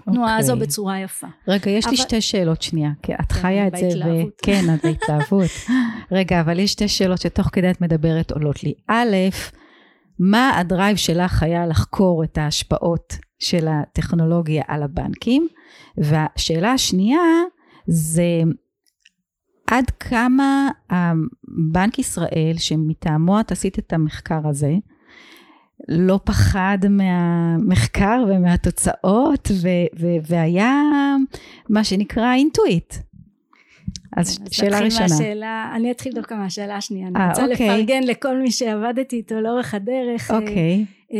התנועה 0.00 0.36
okay. 0.36 0.40
הזו 0.40 0.52
אוקיי. 0.52 0.66
בצורה 0.66 1.00
יפה. 1.00 1.26
רגע 1.48 1.70
יש 1.70 1.84
אבל... 1.84 1.92
לי 1.92 1.96
שתי 1.96 2.20
שאלות 2.20 2.62
שנייה 2.62 2.90
כי 3.02 3.14
את 3.14 3.32
חיה 3.32 3.66
את 3.66 3.72
זה 3.76 3.88
ו... 4.06 4.10
כן 4.42 4.74
את 4.74 4.84
בהתלהבות 4.84 5.50
רגע 6.12 6.40
אבל 6.40 6.58
יש 6.58 6.72
שתי 6.72 6.88
שאלות 6.88 7.20
שתוך 7.20 7.48
כדי 7.52 7.70
את 7.70 7.80
מדברת 7.80 8.30
עולות 8.30 8.64
לי 8.64 8.74
א' 8.88 9.16
מה 10.18 10.58
הדרייב 10.58 10.96
שלך 10.96 11.42
היה 11.42 11.66
לחקור 11.66 12.24
את 12.24 12.38
ההשפעות 12.38 13.16
של 13.38 13.68
הטכנולוגיה 13.68 14.62
על 14.68 14.82
הבנקים 14.82 15.48
והשאלה 15.96 16.72
השנייה 16.72 17.20
זה 17.86 18.42
עד 19.70 19.90
כמה 19.90 20.70
בנק 21.72 21.98
ישראל 21.98 22.54
שמטעמו 22.58 23.40
את 23.40 23.52
עשית 23.52 23.78
את 23.78 23.92
המחקר 23.92 24.48
הזה 24.48 24.72
לא 25.88 26.20
פחד 26.24 26.78
מהמחקר 26.90 28.24
ומהתוצאות 28.28 29.48
ו- 29.62 29.98
ו- 30.00 30.26
והיה 30.28 30.82
מה 31.68 31.84
שנקרא 31.84 32.34
אינטואיט. 32.34 32.94
אז 34.16 34.38
שאלה 34.50 34.80
ראשונה. 34.80 35.06
מהשאלה, 35.10 35.72
אני 35.76 35.90
אתחיל 35.90 36.12
דווקא 36.12 36.34
מהשאלה 36.34 36.76
השנייה. 36.76 37.08
אני 37.08 37.16
아, 37.18 37.28
רוצה 37.28 37.44
אוקיי. 37.44 37.68
לפרגן 37.68 38.02
לכל 38.02 38.38
מי 38.38 38.50
שעבדתי 38.50 39.16
איתו 39.16 39.40
לאורך 39.40 39.74
הדרך. 39.74 40.30
אוקיי. 40.30 40.84
אה, 41.12 41.18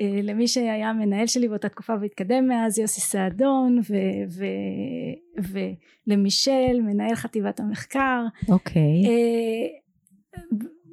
אה, 0.00 0.20
למי 0.22 0.48
שהיה 0.48 0.90
המנהל 0.90 1.26
שלי 1.26 1.48
באותה 1.48 1.68
תקופה 1.68 1.92
והתקדם 2.00 2.48
מאז 2.48 2.78
יוסי 2.78 3.00
סעדון 3.00 3.78
ו- 3.90 4.38
ו- 4.38 5.64
ולמישל 6.06 6.80
מנהל 6.82 7.14
חטיבת 7.14 7.60
המחקר 7.60 8.22
אוקיי. 8.48 9.04
אה, 9.06 9.66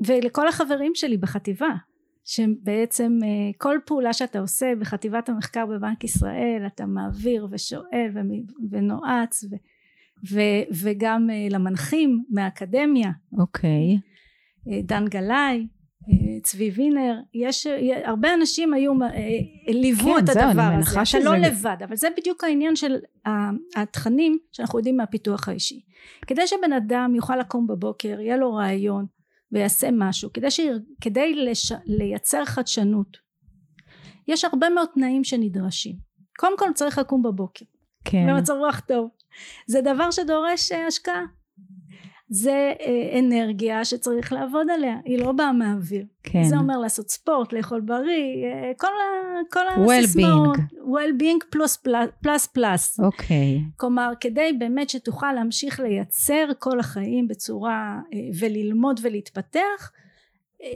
ולכל 0.06 0.48
החברים 0.48 0.92
שלי 0.96 1.18
בחטיבה 1.18 1.70
שבעצם 2.28 3.20
אה, 3.24 3.28
כל 3.58 3.78
פעולה 3.86 4.14
שאתה 4.14 4.40
עושה 4.40 4.74
בחטיבת 4.80 5.30
המחקר 5.30 5.66
בבנק 5.66 6.04
ישראל 6.04 6.64
אתה 6.68 6.86
מעביר 6.86 7.48
ושואל 7.52 8.10
ונועץ 8.72 9.44
ו- 9.44 9.56
ו- 10.32 10.64
וגם 10.84 11.30
אה, 11.30 11.48
למנחים 11.50 12.24
מהאקדמיה. 12.30 13.12
אוקיי. 13.40 13.98
אה, 14.70 14.80
דן 14.84 15.06
גלאי 15.10 15.68
צבי 16.44 16.70
וינר 16.70 17.16
יש 17.34 17.68
הרבה 18.04 18.34
אנשים 18.34 18.74
היו 18.74 18.94
ליוו 19.68 20.14
כן, 20.14 20.20
את 20.20 20.28
זהו, 20.28 20.44
הדבר 20.50 20.62
הזה. 20.62 20.92
אתה 20.92 21.06
שזה- 21.06 21.24
לא 21.24 21.36
לבד 21.38 21.76
אבל 21.84 21.96
זה 21.96 22.08
בדיוק 22.18 22.44
העניין 22.44 22.76
של 22.76 22.96
התכנים 23.76 24.38
שאנחנו 24.52 24.80
יודעים 24.80 24.98
מהפיתוח 24.98 25.50
האישי. 25.50 25.82
כדי 26.28 26.48
שבן 26.48 26.74
אדם 26.74 27.12
יוכל 27.16 27.36
לקום 27.38 27.68
בבוקר 27.68 28.20
יהיה 28.20 28.38
לו 28.38 28.54
רעיון 28.54 29.06
ויעשה 29.52 29.90
משהו. 29.92 30.34
כדי, 30.34 30.52
ש... 30.52 30.60
כדי 31.02 31.34
לש... 31.34 31.72
לייצר 31.86 32.46
חדשנות 32.46 33.18
יש 34.28 34.46
הרבה 34.46 34.70
מאוד 34.70 34.88
תנאים 34.94 35.24
שנדרשים. 35.24 35.96
קודם 36.40 36.58
כל 36.58 36.74
צריך 36.76 36.98
לקום 36.98 37.24
בבוקר. 37.24 37.66
כן. 38.06 38.28
במצב 38.30 38.54
רוח 38.54 38.80
טוב. 38.80 39.10
זה 39.68 39.82
דבר 39.82 40.12
שדורש 40.12 40.72
אה, 40.72 40.88
השקעה 40.88 41.24
זה 42.30 42.74
אה, 42.80 43.20
אנרגיה 43.20 43.86
שצריך 43.86 44.34
לעבוד 44.34 44.68
עליה 44.74 44.96
היא 45.06 45.20
לא 45.20 45.32
באה 45.32 45.52
מהאוויר 45.52 46.06
כן. 46.24 46.44
זה 46.44 46.58
אומר 46.58 46.78
לעשות 46.78 47.10
ספורט 47.10 47.54
לאכול 47.54 47.82
בריא 47.82 48.46
אה, 48.46 48.72
כל, 48.78 48.88
ה, 48.88 49.40
כל 49.54 49.60
Well-being. 49.86 50.04
הסיסמאות 50.04 50.58
well-being 50.78 51.46
פלוס 51.50 51.78
פלוס 52.22 52.48
פלוס 52.48 53.00
אוקיי. 53.00 53.60
כלומר 53.78 54.12
כדי 54.20 54.54
באמת 54.60 54.90
שתוכל 54.90 55.34
להמשיך 55.34 55.80
לייצר 55.80 56.48
כל 56.60 56.80
החיים 56.80 57.28
בצורה 57.28 58.00
אה, 58.14 58.20
וללמוד 58.40 59.00
ולהתפתח 59.04 59.92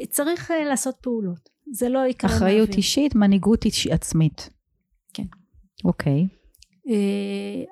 צריך 0.09 0.51
לעשות 0.69 0.95
פעולות 1.01 1.49
זה 1.71 1.89
לא 1.89 1.99
יקרה 2.07 2.29
אחריות 2.29 2.55
מהאוויר. 2.57 2.77
אישית, 2.77 3.15
מנהיגות 3.15 3.65
איש- 3.65 3.87
עצמית. 3.87 4.49
כן. 5.13 5.23
אוקיי. 5.85 6.27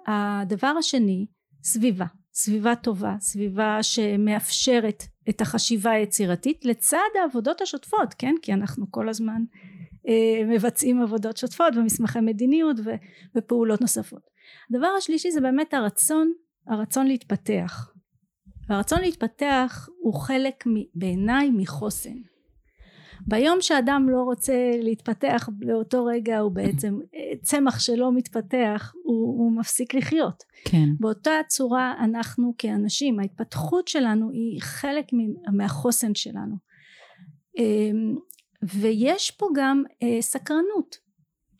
הדבר 0.07 0.73
השני 0.79 1.25
סביבה 1.63 2.05
סביבה 2.33 2.75
טובה 2.75 3.15
סביבה 3.19 3.83
שמאפשרת 3.83 5.03
את 5.29 5.41
החשיבה 5.41 5.91
היצירתית 5.91 6.65
לצד 6.65 7.09
העבודות 7.21 7.61
השוטפות 7.61 8.13
כן? 8.17 8.35
כי 8.41 8.53
אנחנו 8.53 8.85
כל 8.91 9.09
הזמן 9.09 9.41
אה, 10.07 10.45
מבצעים 10.45 11.01
עבודות 11.01 11.37
שוטפות 11.37 11.75
ומסמכי 11.75 12.19
מדיניות 12.19 12.77
ו- 12.85 12.95
ופעולות 13.37 13.81
נוספות. 13.81 14.21
הדבר 14.69 14.87
השלישי 14.97 15.31
זה 15.31 15.41
באמת 15.41 15.73
הרצון 15.73 16.31
הרצון 16.67 17.07
להתפתח. 17.07 17.93
והרצון 18.69 19.01
להתפתח 19.01 19.89
הוא 20.01 20.13
חלק 20.13 20.63
בעיניי 20.95 21.49
מחוסן 21.53 22.15
ביום 23.27 23.57
שאדם 23.61 24.09
לא 24.09 24.21
רוצה 24.21 24.71
להתפתח 24.81 25.49
באותו 25.51 26.05
רגע 26.05 26.39
הוא 26.39 26.51
בעצם 26.51 26.99
צמח 27.41 27.79
שלא 27.79 28.11
מתפתח 28.15 28.93
הוא, 29.03 29.39
הוא 29.39 29.51
מפסיק 29.51 29.93
לחיות. 29.93 30.43
כן. 30.65 30.89
באותה 30.99 31.31
צורה 31.47 31.93
אנחנו 32.03 32.53
כאנשים 32.57 33.19
ההתפתחות 33.19 33.87
שלנו 33.87 34.29
היא 34.31 34.61
חלק 34.61 35.05
מהחוסן 35.53 36.15
שלנו. 36.15 36.55
אמ, 37.57 38.15
ויש 38.63 39.31
פה 39.31 39.47
גם 39.55 39.83
אה, 40.03 40.17
סקרנות. 40.21 41.09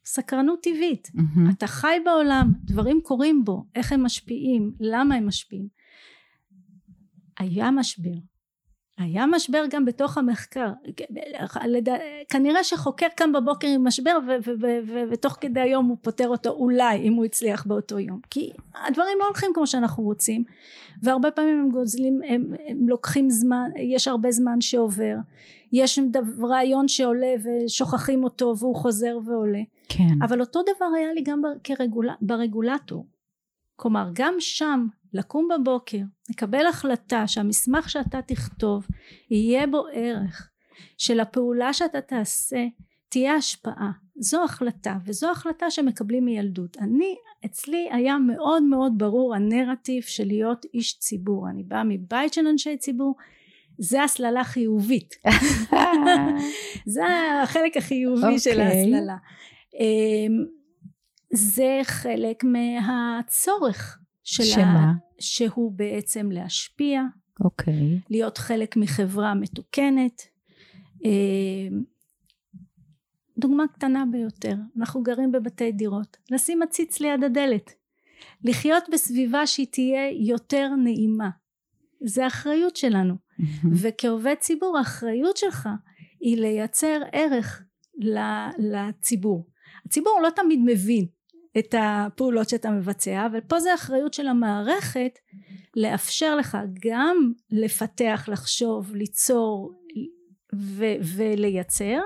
סקרנות 0.06 0.60
טבעית. 0.64 1.08
מהמם. 1.14 1.50
אתה 1.50 1.68
חי 1.68 1.98
בעולם 2.06 2.52
דברים 2.64 3.02
קורים 3.04 3.46
בו 3.46 3.66
איך 3.76 3.92
הם 3.92 4.04
משפיעים 4.04 4.72
למה 4.80 5.16
הם 5.16 5.28
משפיעים. 5.28 5.68
היה 7.40 7.72
משבר 7.72 8.16
היה 9.00 9.26
משבר 9.26 9.64
גם 9.70 9.86
בתוך 9.86 10.18
המחקר 10.18 10.72
כנראה 12.30 12.64
שחוקר 12.64 13.08
קם 13.16 13.32
בבוקר 13.32 13.68
עם 13.68 13.88
משבר 13.88 14.18
ותוך 15.12 15.38
כדי 15.42 15.60
היום 15.60 15.86
הוא 15.86 15.98
פותר 16.02 16.28
אותו 16.28 16.50
אולי 16.50 16.98
אם 16.98 17.14
הוא 17.14 17.26
הצליח 17.26 17.66
באותו 17.66 18.00
יום 18.00 18.20
כי 18.30 18.52
הדברים 18.88 19.18
לא 19.20 19.26
הולכים 19.26 19.52
כמו 19.54 19.68
שאנחנו 19.68 20.04
רוצים 20.04 20.44
והרבה 21.04 21.32
פעמים 21.32 21.60
הם 21.60 21.70
גוזלים 21.70 22.22
הם, 22.28 22.54
הם 22.68 22.90
לוקחים 22.90 23.30
זמן 23.30 23.70
יש 23.78 24.08
הרבה 24.08 24.32
זמן 24.32 24.62
שעובר 24.62 25.16
יש 25.74 26.00
דו- 26.00 26.48
רעיון 26.48 26.88
שעולה 26.88 27.34
ושוכחים 27.44 28.24
אותו 28.24 28.54
והוא 28.58 28.76
חוזר 28.76 29.18
ועולה 29.26 29.62
כן. 29.90 30.04
אבל 30.22 30.42
אותו 30.42 30.62
דבר 30.62 30.86
היה 30.98 31.14
לי 31.14 31.22
גם. 31.22 31.42
ברגולטור 32.22 33.06
כלומר 33.80 34.10
גם 34.14 34.34
שם 34.40 34.88
לקום 35.14 35.48
בבוקר 35.54 35.98
לקבל 36.30 36.68
החלטה 36.68 37.28
שהמסמך 37.28 37.90
שאתה 37.90 38.22
תכתוב 38.22 38.88
יהיה 39.30 39.68
בו 39.68 39.86
ערך 39.94 40.50
שלפעולה 40.98 41.74
שאתה 41.74 42.02
תעשה 42.02 42.66
תהיה 43.10 43.34
השפעה. 43.34 43.92
זו 44.20 44.44
החלטה 44.44 44.98
וזו 45.06 45.32
החלטה 45.32 45.72
שמקבלים 45.72 46.26
מילדות. 46.26 46.78
אני 46.78 47.16
אצלי 47.46 47.88
היה 47.92 48.18
מאוד 48.18 48.64
מאוד 48.64 48.94
ברור 48.98 49.36
הנרטיב 49.36 50.04
של 50.04 50.28
להיות 50.28 50.66
איש 50.74 51.00
ציבור. 51.00 51.50
אני 51.50 51.64
באה 51.64 51.84
מבית 51.84 52.34
של 52.34 52.48
אנשי 52.48 52.78
ציבור 52.78 53.16
זה 53.78 54.04
הסללה 54.04 54.44
חיובית. 54.44 55.16
זה 56.94 57.04
החלק 57.44 57.78
החיובי 57.78 58.40
של 58.40 58.50
אוקיי. 58.50 58.66
ההסללה. 58.66 59.18
אמ, 59.74 60.59
זה 61.34 61.80
חלק 61.84 62.44
מהצורך 62.44 64.00
של 64.24 64.44
שמה? 64.44 64.94
שהוא 65.20 65.72
בעצם 65.76 66.32
להשפיע. 66.32 67.02
אוקיי. 67.44 68.00
להיות 68.10 68.38
חלק 68.38 68.78
מחברה 68.78 69.34
מתוקנת. 69.34 70.22
אמ, 71.06 71.84
דוגמה 73.38 73.64
קטנה 73.68 74.04
ביותר 74.12 74.56
אנחנו 74.78 75.04
גרים 75.04 75.32
בבתי 75.32 75.72
דירות. 75.72 76.18
לשים 76.32 76.62
עציץ 76.62 77.00
ליד 77.00 77.24
הדלת. 77.24 77.74
לחיות 78.44 78.84
בסביבה 78.92 79.48
שהיא 79.48 79.68
תהיה 79.72 80.10
יותר 80.28 80.70
נעימה. 80.84 81.30
זה 82.06 82.28
אחריות 82.28 82.76
שלנו. 82.76 83.16
וכעובד 83.82 84.36
ציבור 84.40 84.78
האחריות 84.78 85.38
שלך 85.38 85.70
היא 86.20 86.38
לייצר 86.38 87.02
ערך 87.12 87.64
לציבור. 88.58 89.48
הציבור 89.86 90.20
לא 90.24 90.30
תמיד 90.30 90.60
מבין 90.66 91.06
את 91.58 91.76
הפעולות 91.78 92.50
שאתה 92.50 92.72
מבצע 92.72 93.26
אבל 93.26 93.42
פה 93.42 93.60
זה 93.60 93.74
אחריות 93.74 94.14
של 94.14 94.28
המערכת 94.28 95.20
לאפשר 95.76 96.36
לך 96.36 96.58
גם 96.82 97.32
לפתח 97.52 98.26
לחשוב 98.32 98.96
ליצור 98.96 99.80
ו- 100.56 101.16
ולייצר 101.16 102.00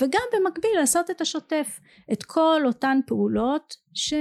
וגם 0.00 0.22
במקביל 0.32 0.70
לעשות 0.76 1.10
את 1.10 1.20
השוטף 1.20 1.80
את 2.12 2.22
כל 2.22 2.62
אותן 2.66 2.98
פעולות 3.06 3.76
ש... 3.94 4.14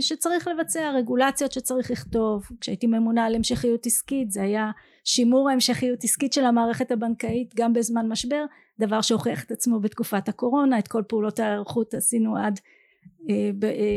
שצריך 0.00 0.48
לבצע 0.48 0.90
רגולציות 0.90 1.52
שצריך 1.52 1.90
לכתוב. 1.90 2.48
כשהייתי 2.60 2.86
ממונה 2.86 3.24
על 3.24 3.34
המשכיות 3.34 3.86
עסקית 3.86 4.30
זה 4.30 4.42
היה 4.42 4.70
שימור 5.04 5.50
ההמשכיות 5.50 6.04
עסקית 6.04 6.32
של 6.32 6.44
המערכת 6.44 6.90
הבנקאית 6.90 7.54
גם 7.54 7.72
בזמן 7.72 8.08
משבר 8.08 8.44
דבר 8.80 9.00
שהוכיח 9.00 9.44
את 9.44 9.50
עצמו 9.50 9.80
בתקופת 9.80 10.28
הקורונה 10.28 10.78
את 10.78 10.88
כל 10.88 11.02
פעולות 11.08 11.40
ההיערכות 11.40 11.94
עשינו 11.94 12.36
עד 12.36 12.60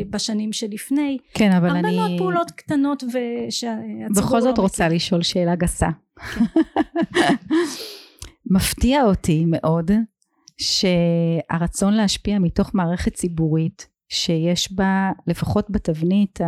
בשנים 0.09 0.53
שלפני 0.53 1.17
כן, 1.33 1.51
אבל 1.51 1.67
הרבה 1.67 1.79
אני 1.79 1.97
מאוד 1.97 2.11
פעולות 2.17 2.51
קטנות 2.51 3.03
ושהציבור 3.03 4.23
בכל 4.23 4.41
זאת 4.41 4.57
לא 4.57 4.63
רוצה 4.63 4.89
לשאול 4.89 5.21
שאלה 5.23 5.55
גסה. 5.55 5.89
מפתיע 8.55 9.03
אותי 9.03 9.45
מאוד 9.47 9.91
שהרצון 10.57 11.93
להשפיע 11.93 12.39
מתוך 12.39 12.75
מערכת 12.75 13.13
ציבורית 13.13 13.87
שיש 14.11 14.71
בה, 14.71 15.11
לפחות 15.27 15.69
בתבנית, 15.69 16.39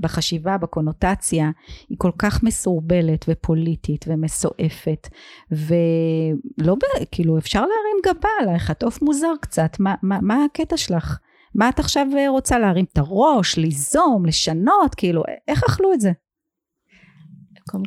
בחשיבה, 0.00 0.58
בקונוטציה, 0.58 1.50
היא 1.88 1.98
כל 1.98 2.10
כך 2.18 2.42
מסורבלת 2.42 3.24
ופוליטית 3.28 4.04
ומסועפת, 4.08 5.08
ולא, 5.50 6.76
כאילו, 7.10 7.38
אפשר 7.38 7.60
להרים 7.60 8.16
גבה 8.18 8.28
עלייך, 8.40 8.70
את 8.70 8.82
עוף 8.82 9.02
מוזר 9.02 9.32
קצת, 9.40 9.76
מה, 9.80 9.94
מה, 10.02 10.18
מה 10.22 10.44
הקטע 10.44 10.76
שלך? 10.76 11.18
מה 11.54 11.68
את 11.68 11.78
עכשיו 11.78 12.06
רוצה 12.28 12.58
להרים 12.58 12.84
את 12.92 12.98
הראש, 12.98 13.56
ליזום, 13.56 14.26
לשנות, 14.26 14.94
כאילו, 14.96 15.22
איך 15.48 15.62
אכלו 15.64 15.92
את 15.92 16.00
זה? 16.00 16.10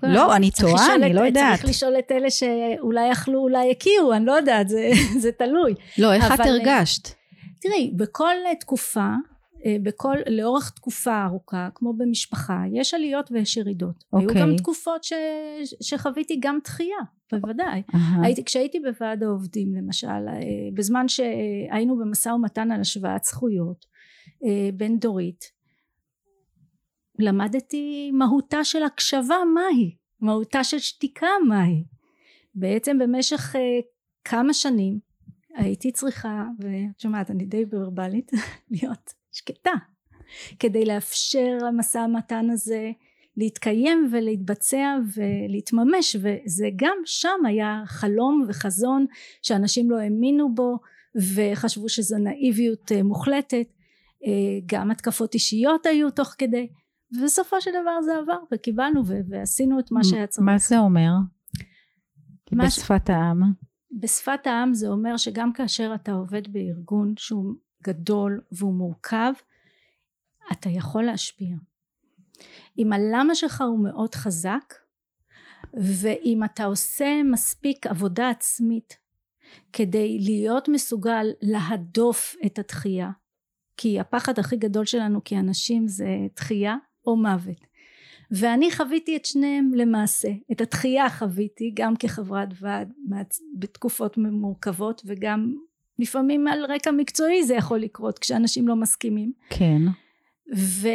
לא, 0.04 0.36
אני 0.36 0.52
טועה, 0.52 0.96
אני 0.96 1.14
לא 1.14 1.22
יודעת. 1.22 1.60
צריך 1.60 1.70
לשאול 1.70 1.94
את 2.00 2.12
אלה 2.12 2.30
שאולי 2.30 3.08
יכלו, 3.12 3.40
אולי 3.40 3.72
הכירו, 3.72 4.14
אני 4.14 4.26
לא 4.26 4.32
יודעת, 4.32 4.70
זה, 4.70 4.90
זה 5.24 5.32
תלוי. 5.32 5.74
לא, 5.98 6.14
איך 6.14 6.26
את 6.34 6.40
אבל- 6.40 6.50
הרגשת? 6.50 7.08
תראי, 7.62 7.92
בכל 7.96 8.34
אה, 8.48 8.56
תקופה, 8.56 9.00
אה, 9.00 9.16
בכל, 9.84 10.16
לאורך 10.30 10.70
תקופה 10.70 11.24
ארוכה, 11.24 11.70
כמו 11.76 11.94
במשפחה, 11.94 12.64
יש 12.74 12.94
עליות 12.94 13.32
ויש 13.32 13.58
ירידות. 13.58 14.04
היו 14.14 14.30
אוקיי. 14.30 14.42
גם 14.42 14.56
תקופות 14.58 15.04
ש, 15.04 15.14
שחוויתי 15.82 16.38
גם 16.40 16.60
דחייה, 16.64 16.98
בוודאי. 17.32 17.82
אהה. 17.96 18.26
הייתי, 18.26 18.44
כשהייתי 18.44 18.80
בוועד 18.80 19.24
העובדים 19.24 19.76
למשל, 19.76 20.08
אה, 20.08 20.70
בזמן 20.74 21.08
שהיינו 21.08 21.98
במשא 21.98 22.30
ומתן 22.30 22.72
על 22.72 22.82
השוואת 22.82 23.24
זכויות 23.24 23.86
אה, 24.46 24.70
בין 24.74 25.00
דורית, 25.00 25.46
למדתי 27.20 28.12
מהותה 28.14 28.64
של 28.64 28.84
הקשבה 28.84 29.38
מהי, 29.54 29.96
מהותה 30.20 30.64
של 30.64 30.80
שתיקה 30.80 31.28
מהי. 31.48 31.84
בעצם 32.56 32.98
במשך 32.98 33.56
אה, 33.56 33.80
כמה 34.24 34.54
שנים 34.54 35.00
הייתי 35.56 35.92
צריכה, 35.92 36.46
ואת 36.60 37.00
שומעת 37.00 37.32
אני 37.32 37.46
די 37.46 37.66
ורבלית, 37.72 38.32
להיות 38.72 39.21
שקטה, 39.32 39.74
כדי 40.60 40.86
לאפשר 40.86 41.58
למשא 41.68 42.00
המתן 42.00 42.50
הזה 42.50 42.92
להתקיים 43.38 44.10
ולהתבצע 44.12 44.98
ולהתממש 45.16 46.16
וזה 46.16 46.68
גם 46.76 46.98
שם 47.06 47.46
היה 47.46 47.84
חלום 47.86 48.46
וחזון 48.48 49.06
שאנשים 49.42 49.92
לא 49.92 50.00
האמינו 50.00 50.56
בו 50.56 50.78
וחשבו 51.36 51.90
שזו 51.90 52.18
נאיביות 52.18 52.92
אה, 52.92 53.04
מוחלטת 53.04 53.68
אה, 54.26 54.60
גם 54.66 54.92
התקפות 54.92 55.34
אישיות 55.34 55.86
היו 55.86 56.12
תוך 56.12 56.36
כדי 56.38 56.68
ובסופו 57.18 57.62
של 57.62 57.72
דבר 57.82 58.02
זה 58.02 58.18
עבר 58.18 58.40
וקיבלנו 58.54 59.02
ועשינו 59.30 59.80
את 59.80 59.92
מה 59.92 60.04
שהיה 60.04 60.28
צריך 60.28 60.46
מה 60.46 60.58
זה 60.58 60.80
אומר? 60.80 61.12
מה 62.52 62.72
ש- 62.72 62.80
בשפת 62.80 63.10
העם? 63.10 63.42
בשפת 63.92 64.48
העם 64.48 64.74
זה 64.74 64.88
אומר 64.88 65.18
שגם 65.18 65.54
כאשר 65.54 65.92
אתה 65.96 66.12
עובד 66.12 66.54
בארגון 66.54 67.14
שהוא 67.18 67.54
גדול 67.84 68.42
והוא 68.52 68.74
מורכב 68.74 69.34
אתה 70.52 70.70
יכול 70.70 71.04
להשפיע. 71.04 71.56
אם 72.78 72.94
הלמה 72.94 73.36
שלך 73.36 73.62
הוא 73.62 73.84
מאוד 73.84 74.16
חזק 74.16 74.74
ואם 75.74 76.44
אתה 76.44 76.66
עושה 76.66 77.24
מספיק 77.32 77.88
עבודה 77.88 78.30
עצמית 78.30 78.98
כדי 79.74 80.20
להיות 80.20 80.70
מסוגל 80.70 81.26
להדוף 81.42 82.36
את 82.46 82.60
התחייה 82.60 83.12
כי 83.78 84.00
הפחד 84.00 84.40
הכי 84.40 84.58
גדול 84.58 84.86
שלנו 84.86 85.20
כאנשים 85.26 85.88
זה 85.88 86.08
תחייה 86.34 86.76
או 87.08 87.18
מוות. 87.18 87.66
ואני 88.32 88.72
חוויתי 88.72 89.16
את 89.16 89.26
שניהם 89.26 89.72
למעשה 89.74 90.30
את 90.52 90.62
התחייה 90.62 91.10
חוויתי 91.10 91.72
גם 91.74 91.96
כחברת 91.96 92.48
ועד 92.60 92.94
בתקופות 93.60 94.18
מורכבות 94.18 95.02
וגם 95.06 95.56
לפעמים 96.02 96.48
על 96.48 96.66
רקע 96.66 96.92
מקצועי 96.92 97.44
זה 97.44 97.54
יכול 97.54 97.80
לקרות 97.80 98.20
כשאנשים 98.20 98.68
לא 98.68 98.76
מסכימים 98.76 99.32
כן. 99.50 99.82
ו, 100.56 100.88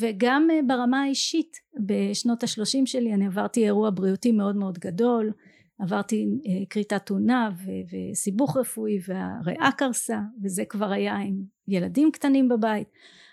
וגם 0.00 0.48
אה, 0.50 0.60
ברמה 0.66 1.02
האישית 1.02 1.56
בשנות 1.86 2.42
השלושים 2.42 2.86
שלי 2.86 3.14
אני 3.14 3.26
עברתי 3.26 3.64
אירוע 3.64 3.90
בריאותי 3.90 4.32
מאוד 4.32 4.56
מאוד 4.56 4.78
גדול 4.78 5.32
עברתי 5.78 6.26
אה, 6.46 6.66
כריתת 6.70 7.10
אונה 7.10 7.50
ו- 7.56 7.96
וסיבוך 8.12 8.56
רפואי 8.56 8.98
והריאה 9.08 9.70
קרסה 9.76 10.18
וזה 10.42 10.64
כבר 10.64 10.90
היה 10.90 11.16
עם 11.16 11.42
ילדים 11.68 12.10
קטנים 12.12 12.48
בבית 12.48 12.88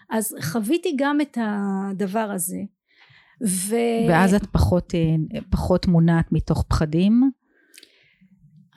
אז 0.09 0.35
חוויתי 0.41 0.93
גם 0.97 1.21
את 1.21 1.37
הדבר 1.41 2.31
הזה 2.33 2.59
ו... 3.45 3.75
ואז 4.09 4.33
את 4.33 4.45
פחות, 4.51 4.95
אה, 4.95 5.41
פחות 5.49 5.87
מונעת 5.87 6.31
מתוך 6.31 6.65
פחדים? 6.67 7.31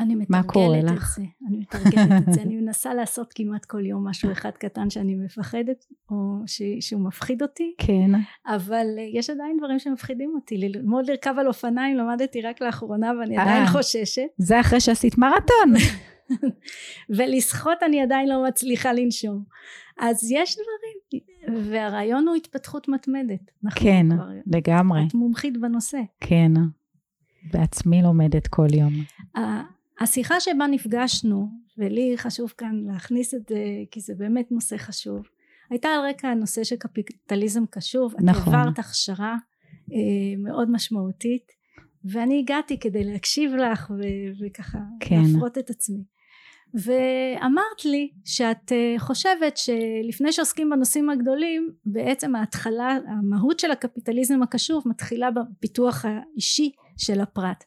אני 0.00 0.14
מתרגלת 0.14 0.92
את? 0.92 0.98
זה, 1.14 1.22
אני 1.48 1.58
מתרגלת 1.58 2.28
את 2.28 2.32
זה, 2.34 2.42
אני 2.42 2.56
מנסה 2.56 2.94
לעשות 2.94 3.32
כמעט 3.34 3.64
כל 3.64 3.86
יום 3.86 4.08
משהו 4.08 4.32
אחד 4.32 4.50
קטן 4.50 4.90
שאני 4.90 5.14
מפחדת 5.14 5.84
או 6.10 6.16
ש... 6.46 6.62
שהוא 6.80 7.00
מפחיד 7.06 7.42
אותי 7.42 7.74
כן. 7.78 8.10
אבל 8.46 8.86
אה, 8.98 9.06
יש 9.12 9.30
עדיין 9.30 9.56
דברים 9.58 9.78
שמפחידים 9.78 10.32
אותי 10.34 10.56
ללמוד 10.56 11.10
לרכב 11.10 11.34
על 11.38 11.46
אופניים 11.46 11.96
למדתי 11.96 12.42
רק 12.42 12.60
לאחרונה 12.62 13.12
ואני 13.20 13.38
אה. 13.38 13.42
עדיין 13.42 13.66
חוששת 13.66 14.26
זה 14.36 14.60
אחרי 14.60 14.80
שעשית 14.80 15.18
מרתון. 15.18 15.72
ולשחות 17.16 17.78
אני 17.82 18.02
עדיין 18.02 18.28
לא 18.28 18.44
מצליחה 18.48 18.92
לנשום 18.92 19.44
אז 20.00 20.30
יש 20.32 20.56
דברים 20.56 21.22
והרעיון 21.70 22.28
הוא 22.28 22.36
התפתחות 22.36 22.88
מתמדת 22.88 23.50
אנחנו 23.64 23.80
כן, 23.80 24.06
כבר- 24.14 24.28
לגמרי. 24.46 25.00
את 25.08 25.14
מומחית 25.14 25.60
בנושא 25.60 25.98
כן. 26.20 26.52
בעצמי 27.52 28.02
לומדת 28.02 28.46
כל 28.46 28.66
יום. 28.74 28.92
השיחה 30.00 30.40
שבה 30.40 30.66
נפגשנו 30.66 31.48
ולי 31.78 32.14
חשוב 32.16 32.52
כאן 32.58 32.84
להכניס 32.86 33.34
את 33.34 33.48
זה 33.48 33.64
כי 33.90 34.00
זה 34.00 34.14
באמת 34.14 34.52
נושא 34.52 34.76
חשוב 34.76 35.22
הייתה 35.70 35.88
על 35.88 36.00
רקע 36.08 36.28
הנושא 36.28 36.64
של 36.64 36.76
קפיטליזם 36.76 37.66
קשוב 37.70 38.14
את 38.14 38.20
נכון. 38.22 38.54
העברת 38.54 38.78
הכשרה 38.78 39.36
אה, 39.92 40.36
מאוד 40.38 40.70
משמעותית 40.70 41.52
ואני 42.04 42.38
הגעתי 42.38 42.78
כדי 42.80 43.04
להקשיב 43.04 43.54
לך 43.54 43.90
ו- 43.90 44.44
וככה 44.46 44.78
כן. 45.00 45.22
להפרות 45.22 45.58
את 45.58 45.70
עצמי 45.70 46.04
ואמרת 46.74 47.84
לי 47.84 48.10
שאת 48.24 48.72
אה, 48.72 48.94
חושבת 48.98 49.56
שלפני 49.56 50.32
שעוסקים 50.32 50.70
בנושאים 50.70 51.10
הגדולים 51.10 51.70
בעצם 51.84 52.36
ההתחלה 52.36 52.98
המהות 53.08 53.60
של 53.60 53.70
הקפיטליזם 53.70 54.42
הקשוב 54.42 54.82
מתחילה 54.86 55.28
בפיתוח 55.30 56.04
האישי 56.04 56.72
של 56.96 57.20
הפרט 57.20 57.64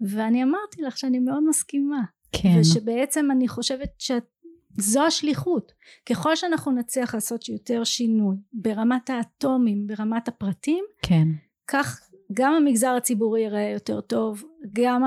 ואני 0.00 0.42
אמרתי 0.42 0.82
לך 0.82 0.98
שאני 0.98 1.18
מאוד 1.18 1.42
מסכימה 1.48 2.02
כן. 2.32 2.56
ושבעצם 2.60 3.28
אני 3.30 3.48
חושבת 3.48 3.90
שזו 3.98 5.06
השליחות 5.06 5.72
ככל 6.10 6.36
שאנחנו 6.36 6.72
נצליח 6.72 7.14
לעשות 7.14 7.48
יותר 7.48 7.84
שינוי 7.84 8.36
ברמת 8.52 9.10
האטומים 9.10 9.86
ברמת 9.86 10.28
הפרטים 10.28 10.84
כן. 11.02 11.28
כך 11.68 12.00
גם 12.32 12.52
המגזר 12.52 12.94
הציבורי 12.96 13.40
ייראה 13.40 13.70
יותר 13.74 14.00
טוב 14.00 14.44
גם 14.72 15.02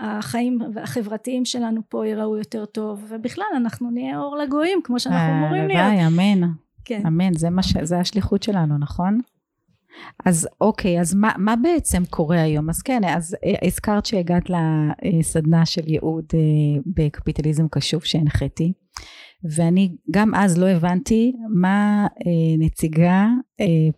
החיים 0.00 0.58
החברתיים 0.82 1.44
שלנו 1.44 1.80
פה 1.88 2.06
ייראו 2.06 2.38
יותר 2.38 2.64
טוב 2.64 3.04
ובכלל 3.08 3.44
אנחנו 3.56 3.90
נהיה 3.90 4.18
אור 4.18 4.36
לגויים 4.36 4.80
כמו 4.84 5.00
שאנחנו 5.00 5.32
אה, 5.32 5.38
אמורים 5.38 5.68
להיות 5.68 5.80
הלוואי, 5.80 6.06
אמן. 6.06 6.48
כן. 6.84 7.06
אמן, 7.06 7.34
זה, 7.34 7.50
מה 7.50 7.62
ש... 7.62 7.76
זה 7.82 7.98
השליחות 7.98 8.42
שלנו, 8.42 8.78
נכון? 8.78 9.20
אז 10.24 10.48
אוקיי, 10.60 11.00
אז 11.00 11.14
מה, 11.14 11.32
מה 11.38 11.56
בעצם 11.56 12.02
קורה 12.10 12.42
היום? 12.42 12.70
אז 12.70 12.82
כן, 12.82 13.04
אז 13.04 13.36
אה, 13.44 13.66
הזכרת 13.66 14.06
שהגעת 14.06 14.50
לסדנה 14.50 15.66
של 15.66 15.82
ייעוד 15.86 16.24
אה, 16.34 16.80
בקפיטליזם 16.86 17.68
קשוב 17.68 18.04
שהנחיתי, 18.04 18.72
ואני 19.56 19.96
גם 20.10 20.34
אז 20.34 20.58
לא 20.58 20.66
הבנתי 20.66 21.32
מה 21.54 22.06
אה, 22.26 22.56
נציגה 22.58 23.26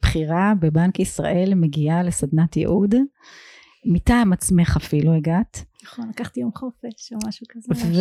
בכירה 0.03 0.53
בבנק 0.61 1.01
ישראל 1.01 1.53
מגיעה 1.55 2.03
לסדנת 2.03 2.57
ייעוד, 2.57 2.95
מטעם 3.93 4.33
עצמך 4.33 4.77
אפילו 4.77 5.13
הגעת, 5.13 5.65
נכון 5.85 6.09
לקחתי 6.09 6.41
יום 6.41 6.51
חופש 6.55 7.13
או 7.13 7.19
משהו 7.29 7.47
כזה 7.51 7.87
ו... 7.87 8.01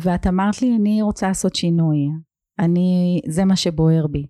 ואת 0.00 0.26
אמרת 0.26 0.62
לי 0.62 0.76
אני 0.76 1.02
רוצה 1.02 1.28
לעשות 1.28 1.54
שינוי, 1.54 1.96
אני, 2.58 3.20
זה 3.26 3.44
מה 3.44 3.56
שבוער 3.56 4.06
בי. 4.06 4.26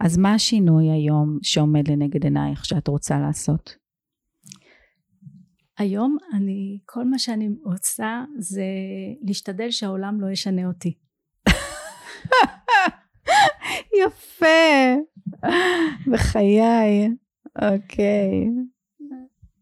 אז 0.00 0.18
מה 0.18 0.34
השינוי 0.34 0.90
היום 0.90 1.38
שעומד 1.42 1.88
לנגד 1.88 2.24
עינייך 2.24 2.64
שאת 2.64 2.88
רוצה 2.88 3.18
לעשות? 3.18 3.76
היום 5.78 6.16
אני 6.34 6.78
כל 6.84 7.04
מה 7.04 7.18
שאני 7.18 7.48
עושה 7.64 8.24
זה 8.38 8.64
להשתדל 9.22 9.70
שהעולם 9.70 10.20
לא 10.20 10.30
ישנה 10.30 10.66
אותי 10.66 10.94
יפה, 14.06 14.46
בחיי, 16.12 17.08
אוקיי. 17.62 18.48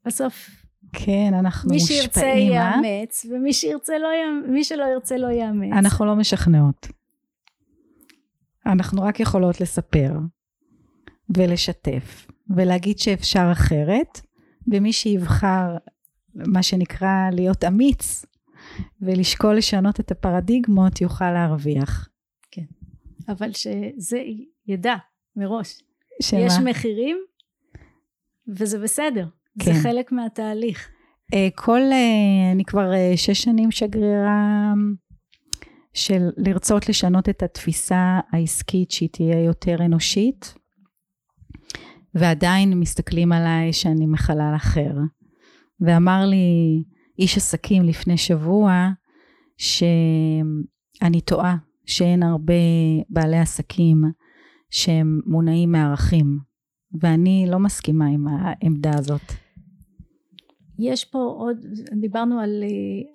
בסוף 0.07 0.65
כן, 0.93 1.31
אנחנו 1.39 1.71
מי 1.71 1.81
שירצה 1.81 2.21
מושפעים, 2.21 2.53
אה? 2.53 2.57
יאמץ 2.57 3.27
ומי 3.31 3.53
שירצה 3.53 3.99
לא 3.99 4.09
יאמץ 4.09 4.49
מי 4.49 4.65
שלא 4.65 4.85
ירצה 4.85 5.17
לא 5.17 5.29
יאמץ 5.31 5.73
אנחנו 5.79 6.05
לא 6.05 6.17
משכנעות. 6.17 6.87
אנחנו 8.67 9.03
רק 9.03 9.21
יכולות 9.21 9.61
לספר 9.61 10.13
ולשתף 11.37 12.27
ולהגיד 12.57 12.99
שאפשר 12.99 13.49
אחרת, 13.53 14.21
ומי 14.73 14.93
שיבחר 14.93 15.77
מה 16.35 16.63
שנקרא 16.63 17.31
להיות 17.33 17.65
אמיץ 17.65 18.25
ולשקול 19.01 19.57
לשנות 19.57 20.01
את 20.01 20.11
הפרדיגמות 20.11 21.01
יוכל 21.01 21.31
להרוויח. 21.31 22.09
אבל 23.29 23.53
שזה 23.53 24.19
ידע 24.67 24.95
מראש 25.37 25.83
שמה? 26.23 26.41
יש 26.41 26.53
מחירים 26.65 27.17
וזה 28.49 28.79
בסדר 28.79 29.27
כן. 29.59 29.65
זה 29.65 29.81
חלק 29.83 30.13
מהתהליך 30.13 30.89
אה, 31.35 31.49
כל, 31.55 31.81
אה, 31.81 32.53
אני 32.53 32.65
כבר 32.65 32.93
אה, 32.93 33.13
שש 33.17 33.43
שנים 33.43 33.71
שגרירה 33.71 34.73
של 35.95 36.29
לרצות 36.37 36.89
לשנות 36.89 37.29
את 37.29 37.43
התפיסה 37.43 38.21
העסקית 38.33 38.91
שהיא 38.91 39.09
תהיה 39.13 39.45
יותר 39.45 39.77
אנושית 39.85 40.55
ועדיין 42.15 42.81
מסתכלים 42.81 43.33
עליי 43.33 43.73
שאני 43.73 44.07
מחלל 44.07 44.53
אחר. 44.57 44.93
ואמר 45.81 46.27
לי 46.27 46.83
איש 47.19 47.37
עסקים 47.37 47.83
לפני 47.83 48.17
שבוע, 48.17 48.89
שאני 49.57 51.21
טועה, 51.25 51.57
שאין 51.87 52.23
הרבה 52.23 52.55
בעלי 53.09 53.39
עסקים 53.39 54.03
שהם 54.71 55.21
מונעים 55.27 55.73
מערכים, 55.73 56.39
ואני 57.01 57.47
לא 57.49 57.59
מסכימה 57.59 58.07
עם 58.07 58.27
העמדה 58.29 58.91
הזאת. 58.99 59.33
יש 60.79 61.05
פה 61.05 61.19
עוד, 61.19 61.57
דיברנו 62.01 62.41
על, 62.41 62.65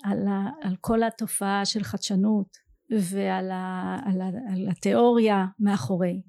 על, 0.04 0.28
על 0.62 0.76
כל 0.82 1.04
התופעה 1.04 1.66
של 1.66 1.84
חדשנות 1.84 2.69
ועל 2.92 3.52
ה, 3.52 3.98
על, 4.06 4.22
ה, 4.22 4.28
על 4.54 4.68
התיאוריה 4.70 5.46
מאחורי. 5.60 6.22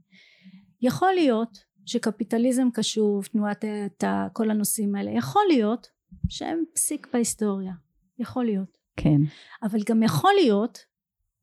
יכול 0.82 1.12
להיות 1.12 1.58
שקפיטליזם 1.86 2.68
קשוב, 2.74 3.26
תנועת 3.26 3.64
האטה, 3.64 4.28
כל 4.32 4.50
הנושאים 4.50 4.94
האלה, 4.94 5.10
יכול 5.10 5.42
להיות 5.48 5.88
שהם 6.28 6.64
פסיק 6.74 7.08
בהיסטוריה. 7.12 7.72
יכול 8.18 8.44
להיות. 8.44 8.78
כן. 8.96 9.20
אבל 9.62 9.78
גם 9.88 10.02
יכול 10.02 10.32
להיות 10.40 10.78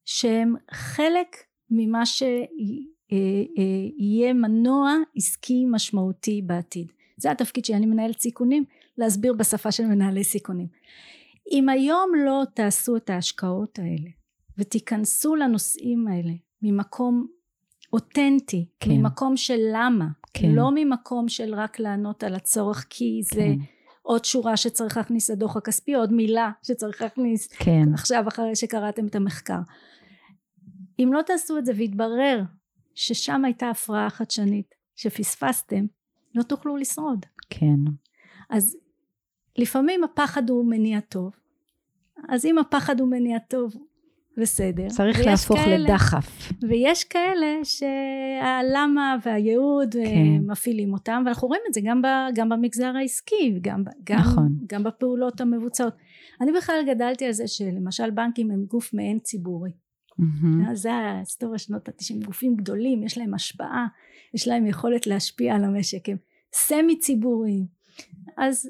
שהם 0.06 0.56
חלק 0.72 1.38
ממה 1.70 2.06
שיהיה 2.06 2.74
מנוע 4.34 4.94
עסקי 5.16 5.66
משמעותי 5.72 6.42
בעתיד. 6.42 6.88
זה 7.18 7.32
התפקיד 7.32 7.66
שלי, 7.66 7.76
אני 7.76 7.86
מנהלת 7.86 8.20
סיכונים, 8.20 8.64
להסביר 8.98 9.34
בשפה 9.34 9.72
של 9.72 9.86
מנהלי 9.86 10.24
סיכונים. 10.24 10.68
אם 11.52 11.70
היום 11.70 12.12
לא 12.26 12.44
תעשו 12.54 12.98
את 12.98 13.10
ההשקעות 13.10 13.80
האלה 13.80 14.10
ותיכנסו 14.58 15.36
לנושאים 15.36 16.08
האלה 16.08 16.34
ממקום 16.62 17.28
אותנטי, 17.94 18.70
כן. 18.80 18.92
ממקום 18.92 19.38
של 19.38 19.60
למה, 19.74 20.08
כן. 20.34 20.52
לא 20.52 20.70
ממקום 20.76 21.30
של 21.30 21.56
רק 21.56 21.80
לענות 21.80 22.24
על 22.24 22.36
הצורך 22.36 22.86
כי 22.90 23.22
זה 23.24 23.42
כן. 23.42 23.58
עוד 24.02 24.26
שורה 24.26 24.58
שצריך 24.58 24.98
להכניס 24.98 25.30
לדוח 25.30 25.58
הכספי, 25.58 25.94
עוד 25.94 26.14
מילה 26.14 26.52
שצריך 26.64 27.02
להכניס 27.02 27.48
כן. 27.48 27.94
עכשיו 27.94 28.28
אחרי 28.28 28.56
שקראתם 28.56 29.08
את 29.08 29.16
המחקר. 29.16 29.60
אם 31.00 31.10
לא 31.14 31.22
תעשו 31.22 31.58
את 31.58 31.66
זה 31.66 31.72
ויתברר 31.76 32.44
ששם 32.96 33.46
הייתה 33.46 33.70
הפרעה 33.70 34.10
חדשנית 34.10 34.76
שפספסתם, 34.96 35.86
לא 36.36 36.44
תוכלו 36.44 36.78
לשרוד. 36.78 37.26
כן. 37.50 37.80
אז 38.50 38.78
לפעמים 39.58 40.04
הפחד 40.04 40.50
הוא 40.50 40.66
מניע 40.70 41.00
טוב, 41.00 41.32
אז 42.30 42.46
אם 42.46 42.58
הפחד 42.58 43.00
הוא 43.00 43.08
מניע 43.08 43.40
טוב 43.40 43.74
בסדר. 44.38 44.88
צריך 44.88 45.20
להפוך 45.26 45.58
כאלה, 45.58 45.78
לדחף. 45.78 46.52
ויש 46.70 47.04
כאלה 47.04 47.60
שהלמה 47.64 49.16
והייעוד 49.26 49.94
כן. 49.94 50.52
מפעילים 50.52 50.94
אותם, 50.94 51.24
ואנחנו 51.26 51.48
רואים 51.48 51.62
את 51.70 51.74
זה 51.74 51.82
גם, 51.84 52.02
ב, 52.02 52.06
גם 52.36 52.50
במגזר 52.50 52.92
העסקי, 52.96 53.60
גם, 53.62 53.84
גם, 54.04 54.20
נכון. 54.20 54.58
גם 54.68 54.84
בפעולות 54.84 55.42
המבוצעות. 55.42 55.94
אני 56.42 56.52
בכלל 56.52 56.76
גדלתי 56.88 57.26
על 57.26 57.32
זה 57.32 57.48
שלמשל 57.48 58.10
בנקים 58.10 58.52
הם 58.52 58.66
גוף 58.66 58.94
מעין 58.94 59.20
ציבורי. 59.20 59.72
Mm-hmm. 60.22 60.74
זה 60.74 60.94
ההיסטוריה 60.94 61.58
שנות 61.58 61.90
התשעים, 61.90 62.20
גופים 62.22 62.56
גדולים, 62.56 63.04
יש 63.04 63.18
להם 63.18 63.34
השפעה, 63.34 63.88
יש 64.34 64.48
להם 64.48 64.68
יכולת 64.68 65.08
להשפיע 65.08 65.56
על 65.56 65.64
המשק, 65.64 66.10
הם 66.10 66.18
סמי 66.54 67.00
ציבוריים. 67.00 67.66
אז 68.38 68.70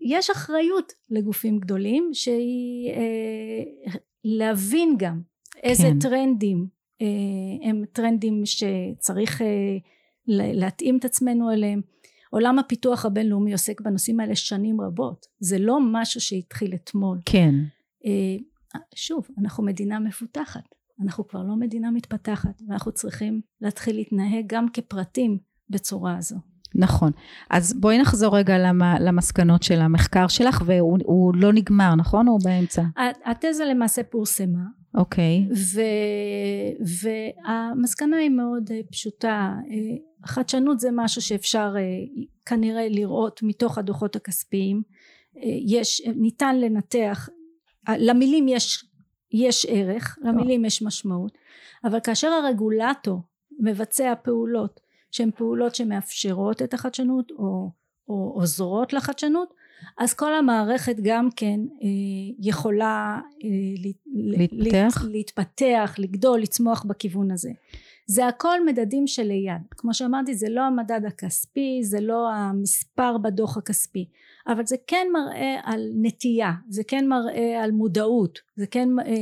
יש 0.00 0.30
אחריות 0.30 0.92
לגופים 1.10 1.58
גדולים 1.58 2.10
שהיא 2.12 2.90
אה, 2.90 3.92
להבין 4.24 4.94
גם 4.98 5.20
איזה 5.62 5.82
כן. 5.82 5.98
טרנדים 5.98 6.78
אה, 7.02 7.68
הם 7.68 7.84
טרנדים 7.92 8.42
שצריך 8.44 9.42
אה, 9.42 9.76
להתאים 10.26 10.96
את 10.98 11.04
עצמנו 11.04 11.52
אליהם. 11.52 11.80
עולם 12.30 12.58
הפיתוח 12.58 13.04
הבינלאומי 13.04 13.52
עוסק 13.52 13.80
בנושאים 13.80 14.20
האלה 14.20 14.36
שנים 14.36 14.80
רבות. 14.80 15.26
זה 15.40 15.58
לא 15.58 15.78
משהו 15.92 16.20
שהתחיל 16.20 16.74
אתמול. 16.74 17.18
כן. 17.26 17.54
אה, 18.06 18.36
שוב 18.94 19.28
אנחנו 19.38 19.64
מדינה 19.64 19.98
מפותחת. 19.98 20.74
אנחנו 21.02 21.28
כבר 21.28 21.42
לא 21.42 21.56
מדינה 21.56 21.90
מתפתחת 21.90 22.62
ואנחנו 22.68 22.92
צריכים 22.92 23.40
להתחיל 23.60 23.96
להתנהג 23.96 24.44
גם 24.46 24.66
כפרטים 24.68 25.38
בצורה 25.70 26.16
הזו 26.16 26.36
נכון. 26.74 27.12
אז 27.50 27.80
בואי 27.80 27.98
נחזור 27.98 28.36
רגע 28.36 28.58
למה, 28.58 29.00
למסקנות 29.00 29.62
של 29.62 29.80
המחקר 29.80 30.28
שלך, 30.28 30.62
והוא 30.66 31.34
לא 31.34 31.52
נגמר, 31.52 31.94
נכון? 31.94 32.26
הוא 32.26 32.40
באמצע? 32.44 32.82
התזה 33.24 33.64
למעשה 33.64 34.02
פורסמה. 34.02 34.78
אוקיי. 34.94 35.48
ו, 35.74 35.80
והמסקנה 37.02 38.16
היא 38.16 38.30
מאוד 38.30 38.70
אה, 38.70 38.80
פשוטה. 38.90 39.54
אה, 39.70 39.96
חדשנות 40.26 40.80
זה 40.80 40.88
משהו 40.92 41.22
שאפשר 41.22 41.74
אה, 41.76 41.82
כנראה 42.46 42.88
לראות 42.88 43.40
מתוך 43.42 43.78
הדוחות 43.78 44.16
הכספיים. 44.16 44.82
יש, 45.66 46.02
ניתן 46.16 46.60
לנתח, 46.60 47.28
למילים 47.88 48.48
יש, 48.48 48.84
יש 49.32 49.66
ערך, 49.68 50.18
למילים 50.22 50.64
יש 50.64 50.82
משמעות, 50.82 51.38
אבל 51.84 52.00
כאשר 52.00 52.28
הרגולטור 52.28 53.22
מבצע 53.60 54.14
פעולות 54.22 54.80
שהן 55.10 55.30
פעולות 55.36 55.74
שמאפשרות 55.74 56.62
את 56.62 56.74
החדשנות 56.74 57.30
או, 57.30 57.70
או 58.08 58.32
עוזרות 58.34 58.92
לחדשנות 58.92 59.54
אז 59.98 60.14
כל 60.14 60.34
המערכת 60.34 60.96
גם 61.02 61.28
כן 61.36 61.60
אה, 61.82 61.88
יכולה 62.38 63.20
אה, 63.44 63.48
להתפתח. 64.06 65.04
להתפתח, 65.10 65.94
לגדול, 65.98 66.40
לצמוח 66.40 66.84
בכיוון 66.84 67.30
הזה. 67.30 67.50
זה 68.10 68.26
הכל 68.26 68.64
מדדים 68.66 69.06
שליד. 69.06 69.62
כמו 69.70 69.94
שאמרתי 69.94 70.34
זה 70.34 70.46
לא 70.50 70.60
המדד 70.60 71.00
הכספי, 71.06 71.80
זה 71.82 72.00
לא 72.00 72.32
המספר 72.32 73.18
בדוח 73.18 73.56
הכספי, 73.56 74.08
אבל 74.46 74.66
זה 74.66 74.76
כן 74.86 75.06
מראה 75.12 75.56
על 75.62 75.90
נטייה, 75.94 76.52
זה 76.68 76.82
כן 76.84 77.08
מראה 77.08 77.64
על 77.64 77.70
מודעות, 77.70 78.38
זה 78.56 78.66
כן 78.66 78.88
אה, 78.98 79.14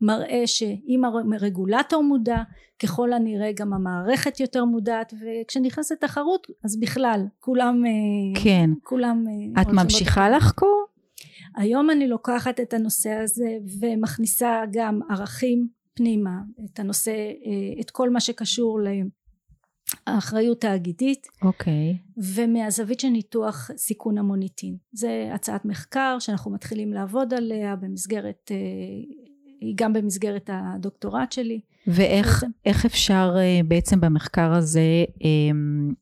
מראה 0.00 0.42
שאם 0.46 1.02
הרגולטור 1.34 2.02
מודע, 2.02 2.42
ככל 2.82 3.12
הנראה 3.12 3.52
גם 3.52 3.72
המערכת 3.72 4.40
יותר 4.40 4.64
מודעת, 4.64 5.14
וכשנכנסת 5.20 6.00
תחרות 6.00 6.46
אז 6.64 6.80
בכלל 6.80 7.26
כולם 7.40 7.82
אה, 7.86 8.42
כן. 8.44 8.70
כולם 8.82 9.24
אה, 9.56 9.62
את 9.62 9.68
ממשיכה 9.68 10.30
לחקור? 10.30 10.84
היום 11.56 11.90
אני 11.90 12.08
לוקחת 12.08 12.60
את 12.60 12.74
הנושא 12.74 13.10
הזה 13.10 13.48
ומכניסה 13.80 14.62
גם 14.72 15.00
ערכים 15.10 15.77
פנימה 15.98 16.40
את 16.64 16.80
הנושא 16.80 17.16
את 17.80 17.90
כל 17.90 18.10
מה 18.10 18.20
שקשור 18.20 18.80
האחריות 20.06 20.60
תאגידית. 20.60 21.26
אוקיי. 21.42 21.98
okay. 21.98 22.20
ומהזווית 22.36 23.00
של 23.00 23.08
ניתוח 23.08 23.70
סיכון 23.76 24.18
המוניטין. 24.18 24.76
זה 24.92 25.30
הצעת 25.34 25.64
מחקר 25.64 26.16
שאנחנו 26.20 26.50
מתחילים 26.50 26.92
לעבוד 26.92 27.34
עליה 27.34 27.76
במסגרת 27.76 28.50
היא 29.60 29.74
גם 29.76 29.92
במסגרת 29.92 30.50
הדוקטורט 30.52 31.32
שלי. 31.32 31.60
ואיך 31.86 32.86
אפשר 32.86 33.34
אה, 33.38 33.60
בעצם 33.68 34.00
במחקר 34.00 34.52
הזה 34.52 35.04
אמ, 35.24 35.92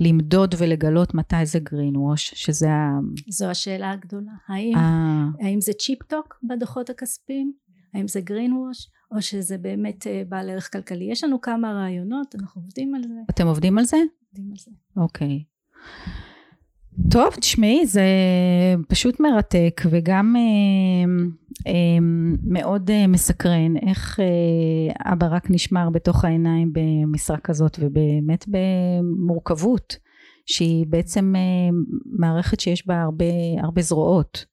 למדוד 0.00 0.54
ולגלות 0.58 1.14
מתי 1.14 1.46
זה 1.46 1.58
green 1.58 1.96
wash 1.96 2.34
שזה 2.34 2.70
ה... 2.70 2.98
זו 3.28 3.46
השאלה 3.46 3.90
הגדולה. 3.90 4.32
האם, 4.48 4.76
אה. 4.76 5.24
האם 5.40 5.60
זה 5.60 5.72
צ'יפ 5.72 6.02
טוק 6.02 6.38
בדוחות 6.42 6.90
הכספיים? 6.90 7.52
האם 7.94 8.08
זה 8.08 8.20
green 8.20 8.50
wash 8.50 8.95
או 9.10 9.22
שזה 9.22 9.58
באמת 9.58 10.06
אה, 10.06 10.22
בעל 10.28 10.50
ערך 10.50 10.72
כלכלי. 10.72 11.04
יש 11.04 11.24
לנו 11.24 11.40
כמה 11.40 11.72
רעיונות, 11.72 12.34
אנחנו 12.34 12.62
עובדים 12.62 12.94
על 12.94 13.02
זה. 13.02 13.14
אתם 13.30 13.46
עובדים 13.46 13.78
על 13.78 13.84
זה? 13.84 13.96
עובדים 13.96 14.50
על 14.50 14.56
זה. 14.58 14.70
אוקיי. 14.96 15.44
טוב, 17.10 17.34
תשמעי, 17.40 17.86
זה 17.86 18.04
פשוט 18.88 19.20
מרתק 19.20 19.82
וגם 19.90 20.36
אה, 20.36 20.42
אה, 21.66 21.98
מאוד 22.42 22.90
אה, 22.90 23.06
מסקרן 23.06 23.76
איך 23.76 24.20
אה, 24.20 25.12
אבא 25.12 25.26
רק 25.30 25.50
נשמר 25.50 25.90
בתוך 25.90 26.24
העיניים 26.24 26.72
במשרה 26.72 27.38
כזאת 27.38 27.78
ובאמת 27.80 28.44
במורכבות 28.48 29.96
שהיא 30.46 30.86
בעצם 30.88 31.32
אה, 31.36 31.40
מערכת 32.18 32.60
שיש 32.60 32.86
בה 32.86 33.02
הרבה, 33.02 33.24
הרבה 33.62 33.82
זרועות 33.82 34.44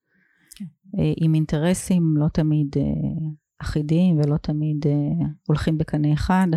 כן. 0.55 0.65
אה, 0.99 1.13
עם 1.17 1.35
אינטרסים 1.35 2.17
לא 2.17 2.27
תמיד 2.27 2.67
אה, 2.77 2.83
אחידים 3.63 4.19
ולא 4.19 4.37
תמיד 4.37 4.85
אה, 4.87 5.25
הולכים 5.47 5.77
בקנה 5.77 6.13
אחד. 6.13 6.47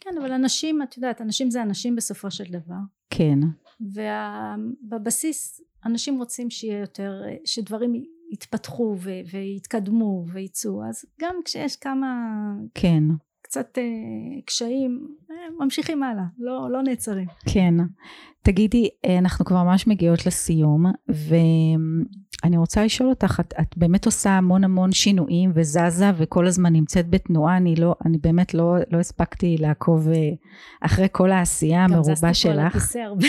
כן, 0.00 0.10
אבל 0.20 0.32
אנשים, 0.32 0.82
את 0.82 0.96
יודעת, 0.96 1.20
אנשים 1.20 1.50
זה 1.50 1.62
אנשים 1.62 1.96
בסופו 1.96 2.30
של 2.30 2.44
דבר. 2.44 2.74
כן. 3.10 3.38
ובבסיס 3.80 5.60
אנשים 5.86 6.18
רוצים 6.18 6.50
שיהיה 6.50 6.80
יותר, 6.80 7.22
שדברים 7.44 7.92
יתפתחו 8.32 8.96
ו- 8.98 9.20
ויתקדמו 9.32 10.24
ויצאו, 10.32 10.84
אז 10.88 11.04
גם 11.20 11.34
כשיש 11.44 11.76
כמה... 11.76 12.16
כן. 12.74 13.04
קצת 13.42 13.78
אה, 13.78 14.40
קשיים, 14.46 15.08
אה, 15.30 15.64
ממשיכים 15.64 16.02
הלאה, 16.02 16.24
לא, 16.38 16.70
לא 16.70 16.82
נעצרים. 16.82 17.26
כן. 17.52 17.74
תגידי, 18.42 18.88
אה, 19.04 19.18
אנחנו 19.18 19.44
כבר 19.44 19.64
ממש 19.64 19.86
מגיעות 19.86 20.26
לסיום, 20.26 20.84
ו... 21.10 21.34
אני 22.44 22.56
רוצה 22.56 22.84
לשאול 22.84 23.08
אותך, 23.08 23.40
את, 23.40 23.54
את 23.60 23.76
באמת 23.76 24.06
עושה 24.06 24.30
המון 24.30 24.64
המון 24.64 24.92
שינויים 24.92 25.52
וזזה 25.54 26.10
וכל 26.16 26.46
הזמן 26.46 26.72
נמצאת 26.72 27.10
בתנועה, 27.10 27.56
אני 27.56 27.76
לא, 27.76 27.94
אני 28.06 28.18
באמת 28.18 28.54
לא, 28.54 28.74
לא 28.90 28.98
הספקתי 28.98 29.56
לעקוב 29.58 30.08
אה, 30.08 30.30
אחרי 30.80 31.06
כל 31.12 31.32
העשייה 31.32 31.84
המרובה 31.84 32.14
שלך. 32.14 32.24
גם 32.24 32.32
זזתי 32.34 32.48
על 32.48 32.66
הכיסא 32.66 32.98
הרבה, 32.98 33.26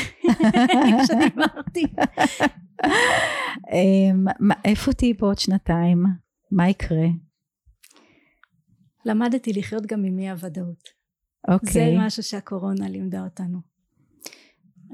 כשדיברתי. 1.03 1.85
אמ, 3.71 4.51
איפה 4.65 4.93
תהיי 4.93 5.13
בעוד 5.13 5.37
שנתיים? 5.37 6.03
מה 6.51 6.69
יקרה? 6.69 7.07
למדתי 9.05 9.53
לחיות 9.53 9.85
גם 9.85 10.03
עם 10.05 10.19
אי 10.19 10.29
הוודאות. 10.29 10.83
אוקיי. 11.47 11.71
זה 11.71 11.93
משהו 11.97 12.23
שהקורונה 12.23 12.89
לימדה 12.89 13.23
אותנו. 13.23 13.72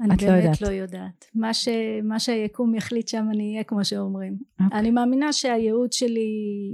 אני 0.00 0.14
את 0.14 0.22
לא 0.22 0.28
באמת 0.28 0.44
יודעת. 0.44 0.60
לא 0.62 0.68
יודעת. 0.68 1.24
מה, 1.34 1.54
ש, 1.54 1.68
מה 2.02 2.18
שהיקום 2.18 2.74
יחליט 2.74 3.08
שם 3.08 3.26
אני 3.34 3.52
אהיה 3.52 3.64
כמו 3.64 3.84
שאומרים. 3.84 4.36
אוקיי. 4.60 4.78
אני 4.78 4.90
מאמינה 4.90 5.32
שהייעוד 5.32 5.92
שלי 5.92 6.30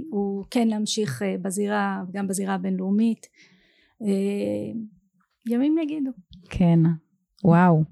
הוא 0.09 0.45
כן 0.51 0.67
להמשיך 0.67 1.21
אה, 1.21 1.35
בזירה, 1.41 2.03
גם 2.11 2.27
בזירה 2.27 2.53
הבינלאומית. 2.53 3.27
אה, 4.01 4.79
ימים 5.49 5.77
יגידו. 5.77 6.11
כן, 6.49 6.79
וואו. 7.43 7.83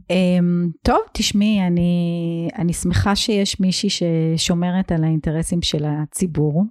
Um, 0.00 0.72
טוב, 0.82 0.98
תשמעי, 1.12 1.66
אני, 1.66 2.48
אני 2.58 2.72
שמחה 2.72 3.16
שיש 3.16 3.60
מישהי 3.60 3.88
ששומרת 3.90 4.92
על 4.92 5.04
האינטרסים 5.04 5.62
של 5.62 5.84
הציבור, 5.84 6.64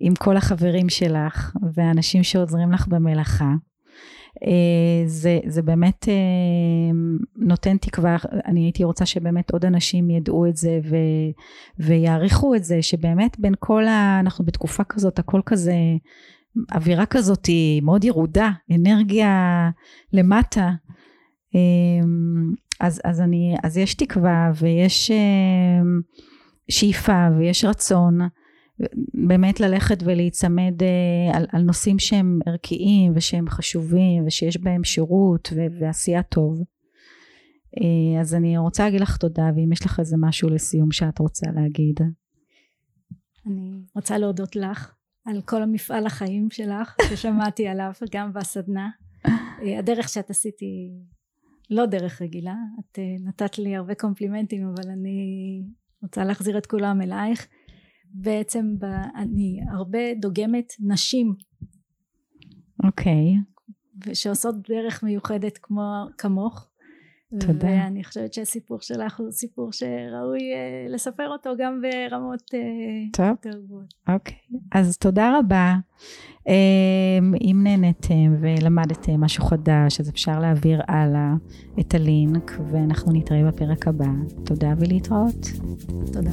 עם 0.00 0.14
כל 0.14 0.36
החברים 0.36 0.88
שלך 0.88 1.56
והאנשים 1.74 2.22
שעוזרים 2.22 2.72
לך 2.72 2.88
במלאכה. 2.88 3.54
Uh, 4.36 4.44
זה, 5.06 5.40
זה 5.46 5.62
באמת 5.62 6.04
uh, 6.04 6.94
נותן 7.36 7.76
תקווה, 7.76 8.16
אני 8.46 8.60
הייתי 8.60 8.84
רוצה 8.84 9.06
שבאמת 9.06 9.50
עוד 9.50 9.64
אנשים 9.64 10.10
ידעו 10.10 10.46
את 10.46 10.56
זה 10.56 10.80
ו, 10.84 10.96
ויעריכו 11.78 12.54
את 12.54 12.64
זה, 12.64 12.82
שבאמת 12.82 13.40
בין 13.40 13.54
כל 13.58 13.86
ה... 13.86 14.20
אנחנו 14.20 14.44
בתקופה 14.44 14.84
כזאת, 14.84 15.18
הכל 15.18 15.40
כזה, 15.46 15.74
אווירה 16.74 17.06
כזאת 17.06 17.46
היא 17.46 17.82
מאוד 17.82 18.04
ירודה, 18.04 18.50
אנרגיה 18.74 19.70
למטה. 20.12 20.70
אמ, 21.54 22.52
אז, 22.80 23.00
אז, 23.04 23.20
אני, 23.20 23.56
אז 23.62 23.76
יש 23.76 23.94
תקווה 23.94 24.50
ויש 24.54 25.10
שאיפה 26.70 27.28
ויש 27.38 27.64
רצון 27.64 28.18
באמת 29.14 29.60
ללכת 29.60 30.02
ולהיצמד 30.04 30.82
אה, 30.82 31.36
על, 31.36 31.46
על 31.52 31.62
נושאים 31.62 31.98
שהם 31.98 32.38
ערכיים 32.46 33.12
ושהם 33.14 33.48
חשובים 33.48 34.26
ושיש 34.26 34.60
בהם 34.60 34.84
שירות 34.84 35.48
ו- 35.56 35.80
ועשייה 35.80 36.22
טוב. 36.22 36.62
אה, 37.80 38.20
אז 38.20 38.34
אני 38.34 38.58
רוצה 38.58 38.84
להגיד 38.84 39.00
לך 39.00 39.16
תודה 39.16 39.50
ואם 39.56 39.72
יש 39.72 39.86
לך 39.86 40.00
איזה 40.00 40.16
משהו 40.18 40.48
לסיום 40.48 40.92
שאת 40.92 41.18
רוצה 41.18 41.46
להגיד. 41.54 42.00
אני 43.46 43.80
רוצה 43.94 44.18
להודות 44.18 44.56
לך 44.56 44.94
על 45.24 45.42
כל 45.44 45.62
המפעל 45.62 46.06
החיים 46.06 46.50
שלך 46.50 46.96
ששמעתי 47.08 47.68
עליו 47.68 47.92
גם 48.12 48.32
בסדנה. 48.32 48.90
אה, 49.26 49.78
הדרך 49.78 50.08
שאת 50.08 50.30
עשית 50.30 50.60
היא 50.60 50.90
לא 51.70 51.86
דרך 51.86 52.22
רגילה. 52.22 52.54
את 52.80 52.98
נתת 53.24 53.58
לי 53.58 53.76
הרבה 53.76 53.94
קומפלימנטים 53.94 54.68
אבל 54.68 54.90
אני 54.90 55.62
רוצה 56.02 56.24
להחזיר 56.24 56.58
את 56.58 56.66
כולם 56.66 57.02
אלייך. 57.02 57.46
בעצם 58.14 58.78
ב, 58.78 58.84
אני 59.16 59.60
הרבה 59.72 60.14
דוגמת 60.20 60.72
נשים 60.80 61.34
אוקיי, 62.84 63.34
שעושות 64.14 64.68
דרך 64.68 65.02
מיוחדת 65.02 65.58
כמו 65.62 66.06
כמוך. 66.18 66.68
תודה. 67.40 67.66
ואני 67.66 68.04
חושבת 68.04 68.32
שהסיפור 68.32 68.78
שלך 68.80 69.20
הוא 69.20 69.30
סיפור 69.30 69.72
שראוי 69.72 70.40
אה, 70.54 70.86
לספר 70.88 71.28
אותו 71.28 71.50
גם 71.58 71.82
ברמות 71.82 72.42
אה, 72.54 72.60
טוב. 73.12 73.26
יותר 73.26 73.58
גבוהות. 73.64 73.94
אוקיי, 74.08 74.36
אז 74.72 74.98
תודה 74.98 75.38
רבה. 75.38 75.76
אמ, 76.48 77.34
אם 77.40 77.60
נהנתם 77.62 78.36
ולמדתם 78.40 79.20
משהו 79.20 79.44
חדש, 79.44 80.00
אז 80.00 80.10
אפשר 80.10 80.38
להעביר 80.38 80.80
הלאה 80.88 81.34
את 81.80 81.94
הלינק, 81.94 82.52
ואנחנו 82.70 83.12
נתראה 83.12 83.44
בפרק 83.48 83.88
הבא. 83.88 84.08
תודה 84.44 84.74
ולהתראות. 84.78 85.46
תודה. 86.12 86.30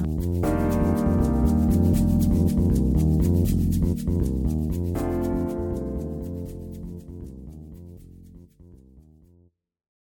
you 4.09 4.48